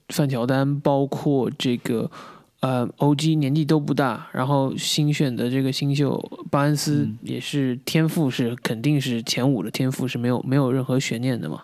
[0.10, 2.12] 范乔丹，包括这个
[2.60, 6.22] 呃 OG 年纪都不大，然后新选的这个新秀
[6.52, 11.62] 巴恩斯也是天赋是肯定是前五的天赋是没有没有任何悬念的嘛。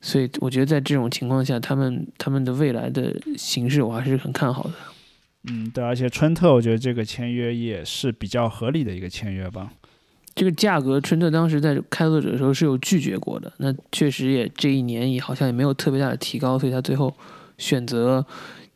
[0.00, 4.72] 所以我觉得在这种情况下，他们他们的未来的形势我还是很看好的。
[5.48, 9.72] 嗯，对，而且春特我觉得这个签约也是比较合理的一个签约吧。
[10.34, 13.50] 这个价格，春特当时在开拓者的时候是有拒绝过的。
[13.56, 17.14] 那确实也这一年也好像也没有特别大的提高，所以他最后
[17.56, 18.24] 选择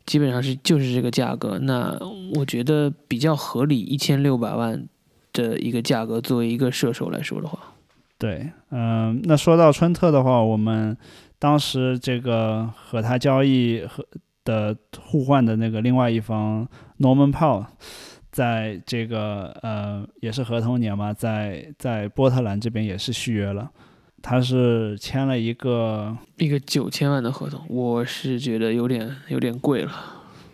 [0.05, 1.59] 基本上是就是这个价格。
[1.59, 1.95] 那
[2.35, 4.87] 我觉得比较合理，一千六百万
[5.33, 7.59] 的一个价格作为一个射手来说的话。
[8.21, 10.95] 对，嗯，那说到春特的话，我们
[11.39, 14.05] 当时这个和他交易和
[14.45, 16.67] 的互换的那个另外一方
[16.99, 17.65] Norman Powell，
[18.31, 23.71] 在这个呃也是合同年嘛，在在波特兰这边也是续约了，
[24.21, 29.91] 他是签了一个一个九千万的合同，我是觉得有点有点贵了，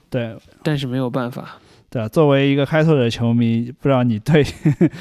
[0.09, 1.59] 对，但是没有办法。
[1.89, 4.43] 对啊，作为一个开拓者球迷，不知道你对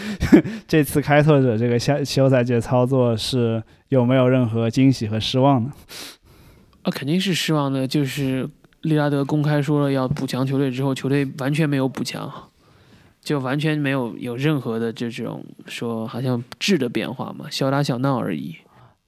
[0.68, 5.72] 这次开拓者这个休休赛季操作是有没有任何惊喜和失望呢？
[6.82, 7.89] 啊，肯定是失望的。
[7.89, 8.49] 就是
[8.82, 12.32] 利拉德公开说了要补强球队之后，球队完全没有补强，
[13.20, 18.55] 就完全没有有任何的这种说好像质的变化嘛，小打小闹而已。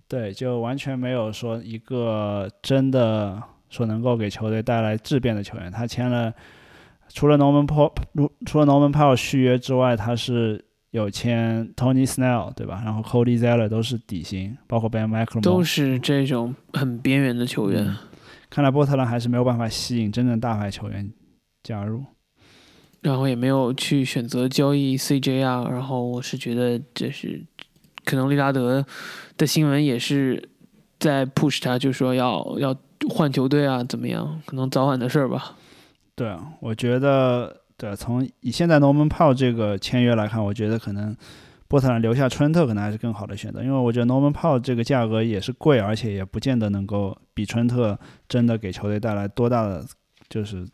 [0.09, 6.35] 对，就完全没有说一个真的说能够给球队带来质变的球员，他签了。
[7.13, 7.93] 除了 Norman Paul，
[8.47, 12.83] 除了 Norman Powell 续约之外，他是有签 Tony Snell 对吧？
[12.85, 17.95] 然后 Cody Zeller 都是底薪，包括 Ben McLemore 都是这种很边缘的球员。
[18.51, 21.13] 看来波特兰还是没有办法吸引真正大牌球员
[21.63, 22.03] 加入，
[23.03, 25.69] 然后也没有去选择交易 CJ 啊。
[25.71, 27.45] 然后我是觉得这是
[28.05, 28.85] 可能利拉德
[29.37, 30.49] 的新闻也是
[30.99, 32.75] 在 push 他，就说要要
[33.11, 34.41] 换球队啊，怎么样？
[34.47, 35.55] 可能早晚的事儿吧。
[36.19, 41.17] 对啊，我觉得对，从以现在 Norman Powell 这个签约来看，我觉得可能。
[41.71, 49.85] 波特兰留下春特可能还是更好的选择，因为我觉得 Norman Powell 这个价格也是贵，而且也不见得能够比春特真的给球队带来多大的
[50.31, 50.67] 就是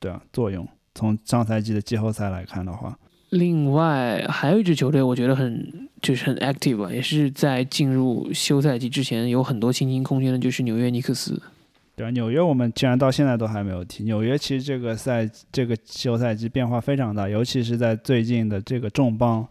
[0.00, 0.66] 对啊作用。
[0.96, 2.98] 从上赛季的季后赛来看的话，
[3.30, 11.40] 另外还有一支球队，我觉得很就是很 active 吧，也是在进入休赛季之前有很多薪金空间的，就是纽约尼克斯。
[11.96, 14.04] 对啊，纽约我们竟然到现在都还没有提。
[14.04, 19.48] 纽约其实这个赛这个休赛季变化非常大，尤其是在最近的这个重磅。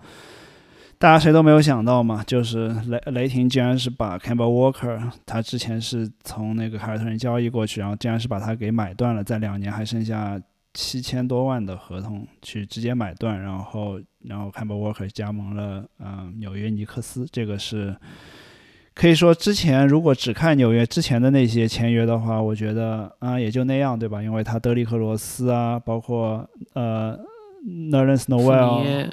[0.97, 10.41] 大家谁都没有想到嘛，就是雷雷霆竟然是把 Campbell Walker，他之前是从那个凯尔特人交易过去，然后竟然是把他给买断了，在两年还剩下
[10.73, 17.95] 七千多万的合同去直接买断，然后然后 Campbell Walker 加盟了嗯纽约尼克斯，这个是
[18.95, 24.23] 可以说之前如果只看纽约之前的那些签约的话，我觉得啊也就那样对吧？
[24.23, 27.19] 因为他德里克罗斯啊，包括呃
[27.91, 29.09] Nerlens Noel。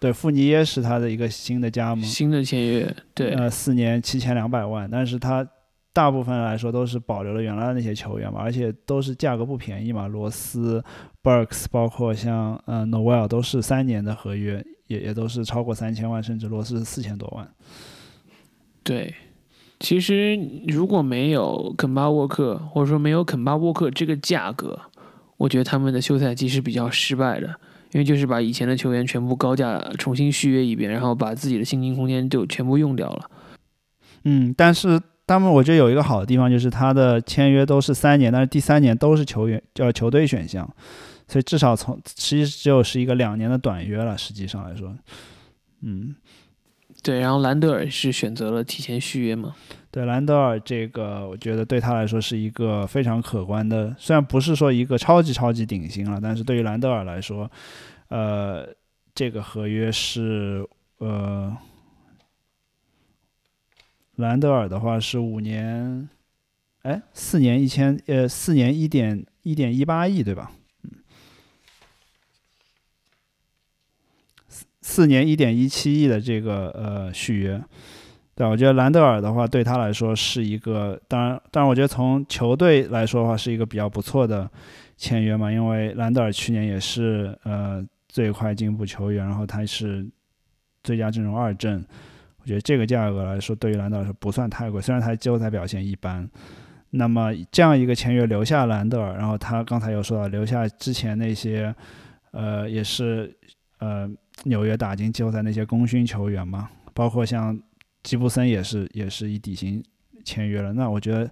[0.00, 5.46] 对，富尼耶是他的一个新的加盟，新的签约，对，呃，四年七千两百万，但是他
[5.94, 10.84] 大部分来说都是保留了原来的那些球员嘛，而且都是价格不便宜嘛，罗斯、
[11.22, 17.48] Burks，包括像呃 Noel 都是三年的合约，也也都是超过三千万，甚至罗斯四千多万。
[18.82, 19.14] 对，
[19.84, 20.34] 其实
[20.66, 24.80] 如果没有肯巴沃克，或者说没有肯巴沃克这个价格，
[25.36, 27.54] 我觉得他们的休赛季是比较失败的。
[27.92, 33.30] 因为就是把以前的球员全部高价重新续约一遍，然后把自己的薪金空间就全部用掉了。
[34.24, 40.68] 嗯，但是他们我觉得有一个好的地方，就是他的签约都是三年，但是第三年都是球员叫球队选项，
[41.28, 44.18] 所以至少从其实只有是一个两年的短约了。
[44.18, 44.92] 实际上来说，
[45.82, 46.16] 嗯，
[47.04, 47.20] 对。
[47.20, 49.54] 然后兰德尔是选择了提前续约嘛？
[49.92, 57.48] 对，兰德尔这个我觉得对他来说是一个非常可观的，虽然不是说一个超级超级顶薪了，但是对于兰德尔来说，
[58.08, 58.66] 呃，
[59.14, 61.56] 这个合约是呃，
[64.16, 66.08] 兰德尔的话是五年，
[66.82, 70.50] 哎，四年一千，呃，四年一点一点一八亿，对吧？
[74.86, 77.58] 四年一点一七亿的这个呃续约。
[78.34, 84.48] 对，我觉得兰德尔的话对他来说是一个，当然，当然，我觉得从球队来说的话是一个比较不错的
[84.98, 90.06] 签约嘛，因为兰德尔去年也是呃最快进步球员，然后他是
[90.82, 91.82] 最佳阵容二阵，
[92.42, 96.28] 我觉得这个价格来说对于兰德尔说不算太贵，虽然他季后赛表现一般，
[96.90, 101.74] 那么这样一个签约留下兰德尔，然后他刚才有说到留下之前那些
[102.32, 103.34] 呃也是
[103.78, 104.10] 呃
[104.42, 107.58] 纽约打进季后赛那些功勋球员嘛，包括像。
[108.02, 109.82] 吉布森也是也是以底薪
[110.26, 111.26] 签约了，那我觉得，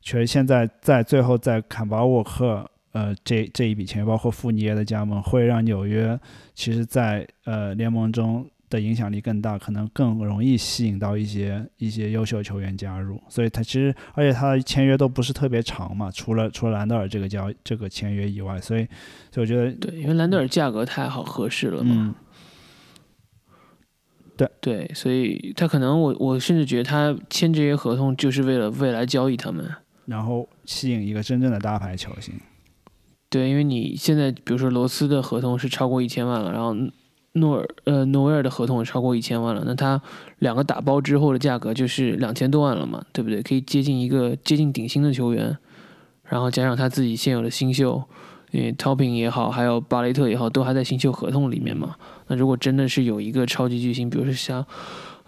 [0.00, 6.18] 确实现在在最后在坎巴沃克呃这这一笔签约，包括富尼耶的加盟，会让纽约
[6.54, 13.22] 其实在呃联盟中的影响力更大，可能更容易吸引到一些一些优秀球员加入。
[13.28, 18.88] 所以他其实而且他的签约都不是特别长嘛，除了除了兰德尔这个交这个签约以外，所以
[19.30, 22.14] 所以我觉得对，因为兰德尔价格太好合适了嘛。
[24.36, 29.64] 对对，所以他可能我我甚至觉得他签这些合同就是为了未来交易他们，
[30.04, 32.34] 然后吸引一个真正的大牌球星。
[33.30, 36.74] 对，因为你现在比如说罗斯的合同是超过一千万了，然后
[37.32, 40.00] 诺尔呃诺维尔的合同也超过一千万了，那他
[40.40, 43.42] 两个打包之后的价格就是两千多万了嘛，对不对？
[43.42, 45.56] 可以接近一个接近顶薪的球员，
[46.24, 48.02] 然后加上他自己现有的新秀。
[48.52, 51.96] 因为 Topping 也好，还有巴雷特也好，都还在新秀合同里面嘛。
[52.28, 54.64] 那如果真的是有一个超级巨星，比如说像，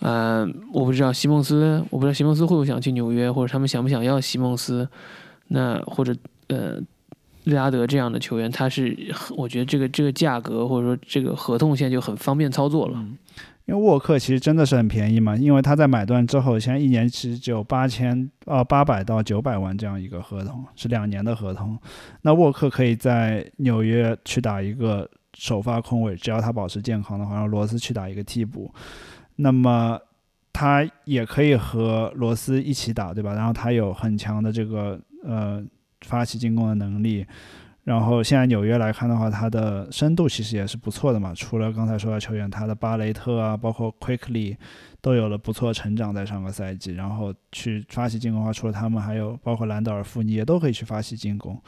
[0.01, 4.88] 嗯，我不知道西蒙斯，我不知道西蒙斯会不会想去纽约，或者他们想不想要西蒙斯？
[5.49, 6.14] 那或者
[6.49, 6.78] 呃，
[7.44, 8.96] 利拉德这样的球员，他是
[9.36, 13.03] 我觉得这个这个价格或者说这个合同现在就很方便操作了。
[13.64, 21.78] 因为沃克其实真的是很便宜嘛，因为他在买断之后，现在一年其实只有八千呃八百到九百万这样一个合同，是两年的合同。
[22.22, 25.07] 那沃克可以在纽约去打一个
[25.39, 28.74] 首发控卫，只要他保持健康的话，让罗斯去打一个替补。
[29.36, 29.97] 那么
[30.53, 33.32] 他也可以和罗斯一起打，对吧？
[33.34, 35.64] 然后他有很强的这个呃
[36.01, 37.24] 发起进攻的能力。
[37.84, 41.32] 然后现在纽约来看的话，他的深度其实也是不错的嘛。
[41.32, 44.57] 除了刚才说的球员，他的巴雷特啊，包括 Quickly
[45.01, 46.93] 都有了不错成长在上个赛季。
[46.93, 51.59] 然后去发起进攻的话，除了他们，还有包括兰德尔、富尼也都可以去发起进攻。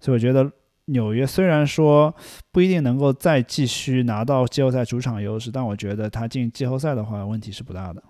[0.00, 0.50] 所以我觉得
[0.88, 2.14] 纽约虽然说
[2.52, 8.02] 不一定能够再继续拿到季后赛主场优势，但我觉得他进季后赛的话，问题是不大的。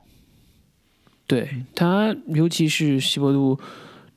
[1.27, 3.59] 对他，尤其是西伯杜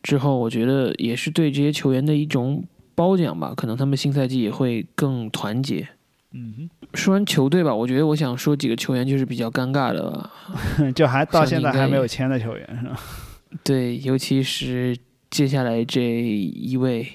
[0.02, 2.64] 之后，我觉得也是对这些球员的一种。
[2.94, 5.88] 褒奖吧，可能他们新赛季也会更团结。
[6.34, 10.32] 嗯，说完球队吧，我觉得我想说几个球员就是比较尴尬的吧，
[10.94, 13.00] 就还到现在还没有签的球员是吧？
[13.64, 14.96] 对，尤其是
[15.32, 17.08] 接下来这一位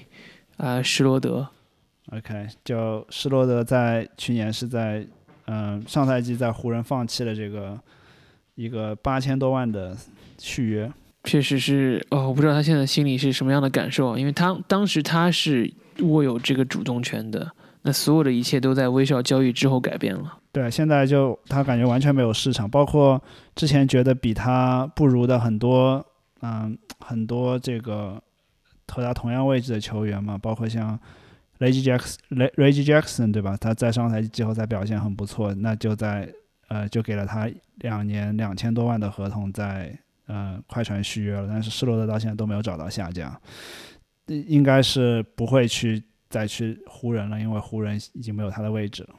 [0.57, 1.47] 啊，施罗德。
[2.11, 5.05] OK，就施罗德在去年是在
[5.45, 7.79] 嗯上赛季在湖人放弃了这个
[8.55, 9.95] 一个八千多万的
[10.37, 10.91] 续约。
[11.23, 17.51] 确实是哦，我不知道他现在心里是什么样的感受，因为他当时他是握有这个主动权的，
[17.81, 20.37] 那所有的一切都在威少交易之后改变了。
[20.53, 23.21] 对，现在就他感觉完全没有市场，包括
[23.55, 26.05] 之前觉得比他不如的很多，
[26.41, 28.21] 嗯，很多这个
[28.87, 30.99] 和他同样位置的球员嘛，包括像
[31.59, 33.57] 雷吉杰克雷雷吉杰克森，对吧？
[33.59, 36.31] 他在上赛季季后赛表现很不错，那就在
[36.67, 39.97] 呃就给了他两年两千多万的合同在。
[40.29, 43.39] 呃，快船续约了，但是施罗德到现在都没有找到下家，
[44.25, 49.09] 应该是不会去再去湖人了，因为湖人已经没有他的位置了。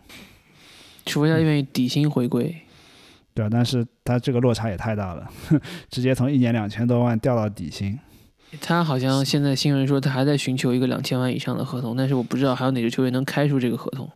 [1.07, 2.55] 除非他愿意底薪回归。
[3.33, 5.27] 对啊，但是他这个落差也太大了，
[5.89, 7.99] 直接从一年两千多万掉到底薪。
[8.61, 14.11] 他好像现在新闻说他还在寻求一个两千万以上的合同，但是我不知道还有哪支球队能开出这个合同。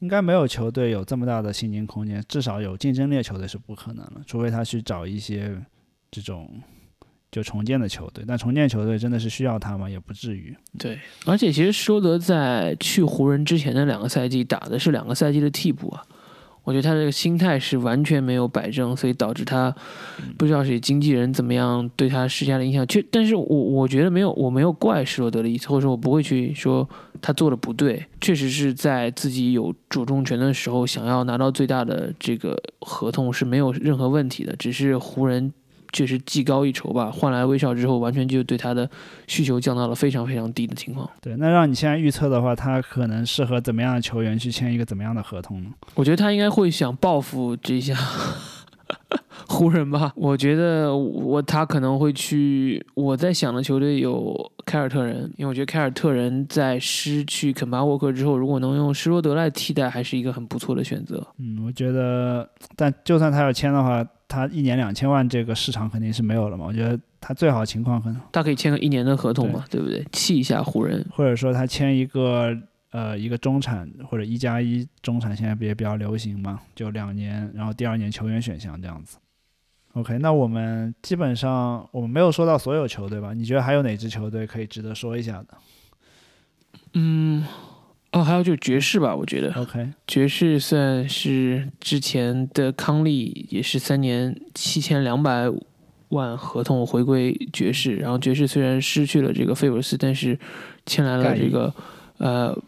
[0.00, 5.60] 应该没有球队有这么大的薪金空间，至少有竞争力球队是不可能的，除非他去找一些。
[6.12, 6.60] 这种
[7.30, 9.88] 就重建的球队，但重建球队真的是需要他吗？
[9.88, 10.52] 也不至于。
[10.76, 16.02] 对，而且其实施罗德在去湖人之前的两个赛季打的是两个赛季的替补啊。
[16.62, 19.74] 我觉得他这个心态是完全没有摆正，所以导致他
[20.36, 22.86] 不知道是经纪人怎么样对他施加的影响。
[22.86, 26.88] 就但是我我觉得没有，我没有怪施罗德的意思，或者说我不会去说
[27.20, 28.04] 他做的不对。
[28.20, 35.52] 确实是在自己有主动权的时候，想要拿到最大的这个合同是没有任何问题的，只是湖人。
[35.92, 38.88] 确实技高一筹吧，换来威少之后，完全就对他的
[39.26, 41.08] 需求降到了非常非常低的情况。
[41.20, 45.70] 对，那让你现在预测的话，他可能适合怎么样的球员去签一个怎么样的合同呢？
[45.94, 47.94] 我觉得他应该会想报复这一下
[49.48, 50.12] 湖人吧。
[50.14, 54.34] 我觉得我他可能会去我在想的球队有
[54.64, 61.26] 凯尔特人，因为我觉得凯尔特人在失去肯巴沃克之后，如果能用施罗德来替代，还是一个很不错的选择。
[61.38, 64.06] 嗯，我觉得，但就算他要签的话。
[64.30, 66.64] 他一年两千万，这个市场肯定是没有了嘛？
[66.64, 70.06] 我觉得他最好情况可能他可以签个一年的合同嘛，对不对？
[70.12, 72.56] 气一下湖人，或者说他签一个
[72.92, 76.60] 呃一个中产或者一加一中产，现在不也比较流行嘛？
[76.76, 79.18] 就两年，然后第二年球员选项这样子。
[79.94, 83.34] OK，那我们基本上我们没有说到所有球队吧？
[83.34, 85.48] 你觉得还有哪支球队可以值得说一下的？
[86.94, 87.44] 嗯。
[88.12, 89.52] 哦，还有就是爵士吧，我觉得。
[89.54, 95.48] OK，爵士算是之前的康利，也是三年七千两百
[96.08, 97.94] 万合同回归爵士。
[97.96, 100.36] 然后爵士虽然失去了这个费尔斯，但是
[100.86, 101.72] 签来了这个
[102.18, 102.58] 呃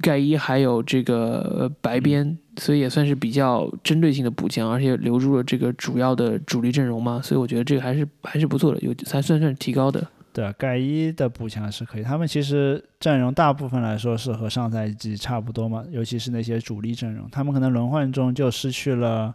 [0.00, 7.22] 盖伊，还有这个白边，所以也算是比较针对性的补强，而且留住了这个主要的主力阵容嘛。
[7.22, 10.04] 所以我觉得这个还是还是不错的，有才算算提高的。
[10.32, 12.02] 对，盖伊的补强是可以。
[12.04, 17.28] 他们其实阵容大部分来说是和上赛季差不多嘛，尤其是那些主力阵容。
[17.30, 19.34] 他们可能轮换中就失去了，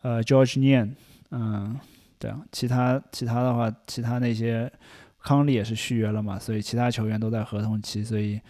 [0.00, 0.92] 呃，George Nian，
[1.30, 1.78] 嗯，
[2.18, 4.72] 对啊，其他其他的话，其他那些
[5.20, 8.40] 康利也是续约了嘛，所以其他球员都在合同期，所以，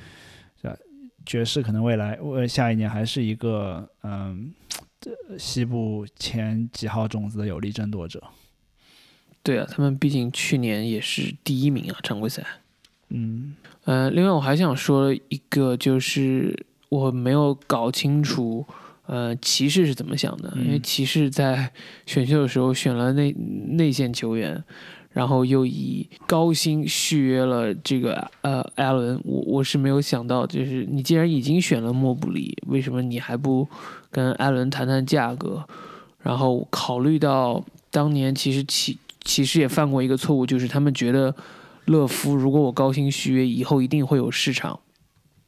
[1.26, 4.54] 爵士可能未来呃下一年还是一个嗯，
[5.36, 8.22] 西部前几号种子的有力争夺者。
[9.42, 12.44] 对啊，他们毕竟去年也是第一名啊，常规赛。
[13.08, 18.64] 嗯，呃，另外我还想说一个，就是我没有搞清楚，
[19.06, 20.52] 呃，骑士是怎么想的？
[20.56, 21.72] 因为骑士在
[22.06, 24.62] 选秀的时候选了内内线球员，
[25.10, 29.20] 然后又以高薪续约了这个呃艾伦。
[29.24, 33.68] 我我是没有想到，就是你既然已经选了莫布里，为什么你还不
[34.10, 35.66] 跟艾伦谈谈价格？
[36.22, 41.34] 然后考虑到当年其实骑其实也犯过一个错误，就是他们觉得
[41.86, 44.78] 乐福如果我高薪续约，以后一定会有市场，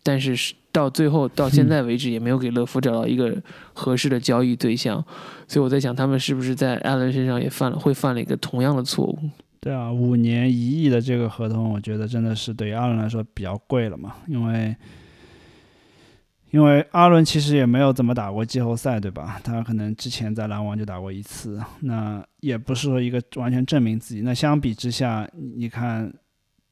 [0.03, 3.41] 但是到最后到现在为止也没有给乐福找到一个
[3.72, 5.05] 合适的交易对象，
[5.47, 9.18] 所以我在想他们是不是在艾伦身上也犯了会犯了一个同样的错误？
[9.61, 14.77] 对啊，五年一亿的这个合同，我觉得真的是对于艾伦来说比较贵了嘛，因为
[16.55, 19.41] 因为阿伦其实也没有怎么打过季后赛，对吧？
[19.43, 24.21] 他可能之前在篮网就打过一次，那也不是说一个完全证明自己。
[24.21, 26.15] 那相比之下，你看，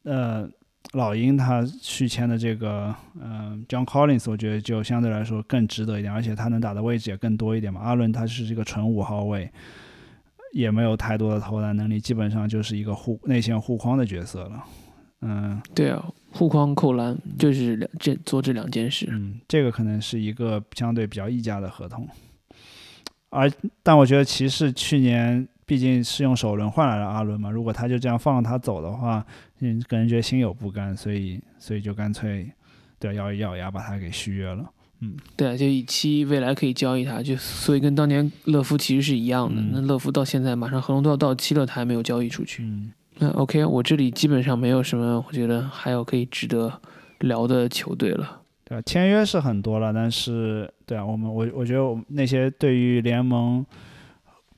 [0.05, 0.49] 呃，
[0.93, 7.81] 老鹰他续签的这个，嗯，John Collins，我觉得就相对来说更值得一点，而且他能打的位置也更多一点嘛。
[7.81, 9.51] 阿伦他是这个纯五号位，
[10.53, 14.63] 也没有太多的投篮能力，基本上就是一个护内线护框的角色了。
[15.23, 19.07] 嗯，对啊，护框扣篮就是两这做这两件事。
[19.11, 22.09] 嗯，这个可能是一个相对比较溢价的合同，
[23.31, 23.51] 而
[23.85, 29.25] 但我觉得骑士去年毕竟是用首轮换来了阿伦嘛，如果他就这样放他走的话，
[29.61, 32.51] 嗯，个人觉得心有不甘，所以所以就干脆
[32.99, 34.69] 对咬一咬牙把他给续约了。
[34.99, 39.63] 嗯，对啊，就以期未来可以交易他，就所以跟当年乐福其实是一样的。
[39.71, 42.65] 那乐福到现在马上合同都要到期了，他还没有交易出去。
[42.65, 42.93] 嗯。
[43.23, 46.81] 那 OK，我这里基本上没有什么，我觉得还有可以值得
[47.21, 48.41] 聊的球队了。
[48.65, 53.65] 对，签约是很多了，但是对啊，我们我我觉得我们那些对于联盟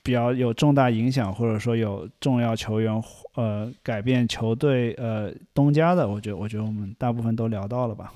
[0.03, 2.91] 比较有重大影响，或者说有重要球员
[3.35, 8.15] 呃改变球队呃东家的，我觉得我觉得我们大部分都聊到了吧。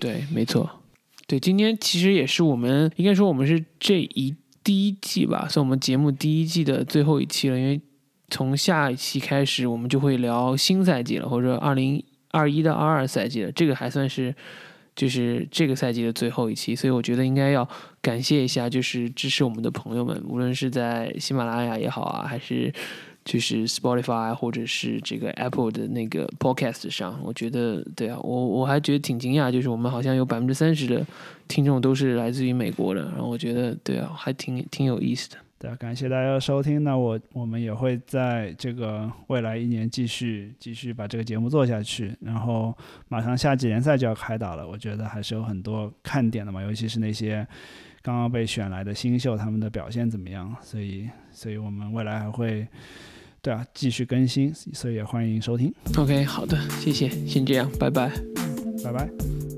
[0.00, 0.68] 对，没错。
[1.28, 7.80] 对，今天其实也是我们应该说我们是这一第一季吧，算我们节目第一季的最后一期了，因为。
[8.30, 13.52] 从下一期开始，我们就会聊新赛季了，或者二零二一到二二赛季了。
[13.52, 14.34] 这个还算是
[14.94, 17.66] 就是这个赛季的最后一期，所以我觉得应该要
[18.02, 22.72] 感谢一下，就是支持我们的朋友们，无论是在喜马拉雅也好啊，还是
[23.24, 31.06] 就是 Spotify 或者是这个 Apple 的那个 Podcast 上，我觉得对啊，我我还觉得挺惊讶，就是我们好像有百分之三十的
[31.46, 35.36] 听众都是来自于美国的，然后我觉得对啊，还挺挺有意思的。
[35.58, 36.84] 对，感谢大家的收听。
[36.84, 42.16] 那我我们也会在这个未来一年继续继续把这个节目做下去。
[42.20, 42.72] 然后
[43.08, 47.44] 马上夏季联赛就要开打了，我觉得还是有很多看点的嘛，尤其是那些
[48.02, 50.54] 刚刚被选来的新秀，他们的表现怎么样？
[50.62, 52.64] 所以，所以我们未来还会
[53.42, 55.74] 对啊继续更新，所以也欢迎收听。
[55.96, 58.12] OK，好的，谢谢，先这样，拜拜，
[58.84, 59.57] 拜拜。